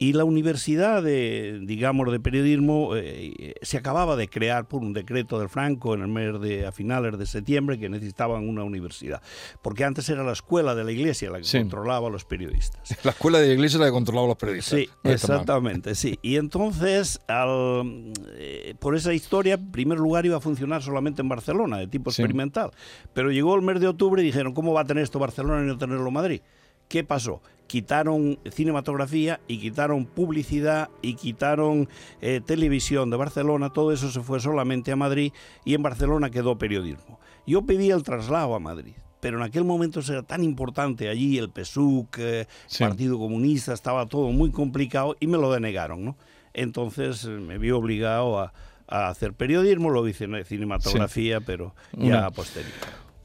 y 0.00 0.14
la 0.14 0.24
universidad 0.24 1.02
de, 1.02 1.60
digamos, 1.62 2.10
de 2.10 2.18
periodismo 2.18 2.96
eh, 2.96 3.54
se 3.60 3.76
acababa 3.76 4.16
de 4.16 4.28
crear 4.28 4.66
por 4.66 4.80
un 4.80 4.92
decreto 4.92 5.38
del 5.38 5.48
Franco 5.48 5.94
en 5.94 6.00
el 6.00 6.08
mes 6.08 6.40
de, 6.40 6.66
a 6.66 6.72
finales 6.72 7.18
de 7.18 7.26
septiembre, 7.26 7.78
que 7.78 7.88
necesitaban 7.88 8.48
una 8.48 8.64
universidad, 8.64 9.22
porque 9.62 9.84
antes 9.84 10.08
era 10.08 10.24
la 10.24 10.32
escuela 10.32 10.74
de 10.74 10.84
la 10.84 10.90
iglesia 10.90 11.30
la 11.30 11.40
que 11.40 11.58
controlaba 11.60 12.08
a 12.08 12.10
los 12.10 12.24
periodistas. 12.24 12.96
La 13.04 13.12
escuela 13.12 13.38
de 13.38 13.48
la 13.48 13.54
iglesia 13.54 13.78
la 13.78 13.86
que 13.86 13.92
controlaba 13.92 14.24
a 14.24 14.28
los 14.30 14.36
periodistas. 14.36 14.78
Sí, 14.78 14.88
exactamente, 15.04 15.94
sí. 15.94 16.18
Y 16.22 16.36
entonces, 16.36 17.20
al, 17.28 18.12
eh, 18.36 18.74
por 18.78 18.96
esa 18.96 19.12
historia, 19.12 19.54
en 19.54 19.70
primer 19.70 19.98
lugar 19.98 20.26
iba 20.26 20.38
a 20.38 20.40
funcionar 20.40 20.82
solamente 20.82 21.22
en 21.22 21.28
Barcelona, 21.28 21.78
de 21.78 21.86
tipo 21.86 22.10
experimental 22.10 22.70
pero 23.12 23.30
llegó 23.30 23.54
el 23.54 23.62
mes 23.62 23.80
de 23.80 23.88
octubre 23.88 24.22
y 24.22 24.24
dijeron, 24.24 24.54
¿cómo 24.54 24.72
va 24.72 24.82
a 24.82 24.84
tener 24.84 25.02
esto 25.02 25.18
Barcelona 25.18 25.62
y 25.62 25.66
no 25.66 25.78
tenerlo 25.78 26.10
Madrid? 26.10 26.40
¿Qué 26.90 27.04
pasó? 27.04 27.40
Quitaron 27.68 28.40
cinematografía 28.50 29.38
y 29.46 29.58
quitaron 29.58 30.06
publicidad 30.06 30.90
y 31.02 31.14
quitaron 31.14 31.88
eh, 32.20 32.40
televisión 32.44 33.10
de 33.10 33.16
Barcelona, 33.16 33.72
todo 33.72 33.92
eso 33.92 34.10
se 34.10 34.20
fue 34.22 34.40
solamente 34.40 34.90
a 34.90 34.96
Madrid 34.96 35.32
y 35.64 35.74
en 35.74 35.84
Barcelona 35.84 36.30
quedó 36.30 36.58
periodismo. 36.58 37.20
Yo 37.46 37.62
pedí 37.62 37.92
el 37.92 38.02
traslado 38.02 38.56
a 38.56 38.58
Madrid 38.58 38.94
pero 39.20 39.36
en 39.36 39.44
aquel 39.44 39.64
momento 39.64 40.00
era 40.00 40.22
tan 40.22 40.42
importante 40.42 41.10
allí 41.10 41.36
el 41.36 41.50
PSUC, 41.50 42.18
el 42.18 42.24
eh, 42.24 42.46
Partido 42.78 43.18
Comunista, 43.18 43.74
estaba 43.74 44.06
todo 44.06 44.30
muy 44.30 44.50
complicado 44.50 45.14
y 45.20 45.26
me 45.26 45.36
lo 45.36 45.52
denegaron, 45.52 46.02
¿no? 46.02 46.16
Entonces 46.54 47.26
eh, 47.26 47.28
me 47.28 47.58
vi 47.58 47.70
obligado 47.70 48.40
a, 48.40 48.54
a 48.88 49.08
hacer 49.08 49.34
periodismo, 49.34 49.90
lo 49.90 50.08
hice 50.08 50.24
en 50.24 50.42
cinematografía, 50.46 51.42
pero 51.42 51.74
ya 51.92 52.24
a 52.24 52.30
posteriori 52.30 52.72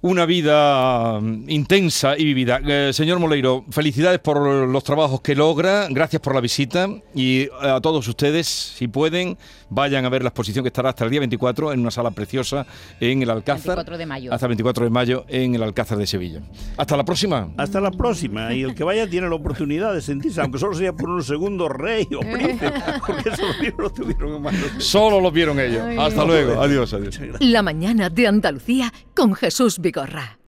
una 0.06 0.28
vida 0.28 1.20
mm, 1.20 1.50
intensa 1.50 2.15
y 2.15 2.26
vivida. 2.26 2.62
Eh, 2.63 2.91
señor 2.94 3.18
Moleiro, 3.18 3.65
felicidades 3.72 4.20
por 4.20 4.39
los 4.39 4.84
trabajos 4.84 5.22
que 5.22 5.34
logra, 5.34 5.88
gracias 5.89 6.22
por 6.22 6.36
la 6.36 6.41
visita 6.41 6.88
y 7.15 7.41
eh, 7.41 7.50
a 7.60 7.82
todos 7.82 8.08
ustedes, 8.08 8.46
si 8.46 8.88
pueden, 8.88 9.36
vayan 9.70 10.06
a 10.06 10.10
ver 10.10 10.22
la 10.22 10.30
exposición 10.30 10.63
que 10.63 10.70
estará 10.70 10.89
hasta 10.89 11.06
el 11.06 11.10
día 11.10 11.22
24 11.22 11.74
en 11.74 11.80
una 11.80 11.89
sala 11.89 12.12
preciosa 12.12 12.68
en 13.00 13.24
el 13.24 13.32
Alcázar. 13.32 13.78
24 13.78 13.98
de 13.98 14.06
mayo. 14.06 14.32
Hasta 14.32 14.46
el 14.46 14.50
24 14.50 14.84
de 14.84 14.89
mayo 14.91 15.26
en 15.28 15.56
el 15.56 15.63
Alcázar 15.63 15.98
de 15.98 16.06
Sevilla. 16.06 16.41
Hasta 16.78 16.96
la 16.96 17.04
próxima. 17.04 17.50
Hasta 17.58 17.82
la 17.82 17.89
próxima. 17.89 18.54
Y 18.54 18.62
el 18.62 18.76
que 18.76 18.84
vaya 18.84 19.10
tiene 19.10 19.28
la 19.28 19.36
oportunidad 19.36 19.91
de 19.91 20.04
sentirse, 20.04 20.39
aunque 20.39 20.60
solo 20.60 20.76
sea 20.76 20.94
por 20.94 21.10
un 21.10 21.24
segundo 21.24 21.68
rey 21.68 22.08
o 22.15 22.20
príncipe, 22.20 22.72
porque 23.08 23.30
eso 23.30 23.44
lo 23.76 23.89
tuvieron 23.89 24.36
en 24.36 24.41
manos. 24.44 24.62
Solo 24.78 25.20
lo 25.20 25.32
vieron 25.32 25.60
ellos. 25.60 25.82
Hasta 25.98 26.24
luego. 26.24 26.62
Adiós, 26.62 26.94
adiós. 26.94 27.20
La 27.39 27.63
mañana 27.63 28.12
de 28.12 28.28
Andalucía 28.28 28.94
con 29.15 29.34
Jesús 29.34 29.80
Vigorra. 29.80 29.94
Gorra. 29.95 30.38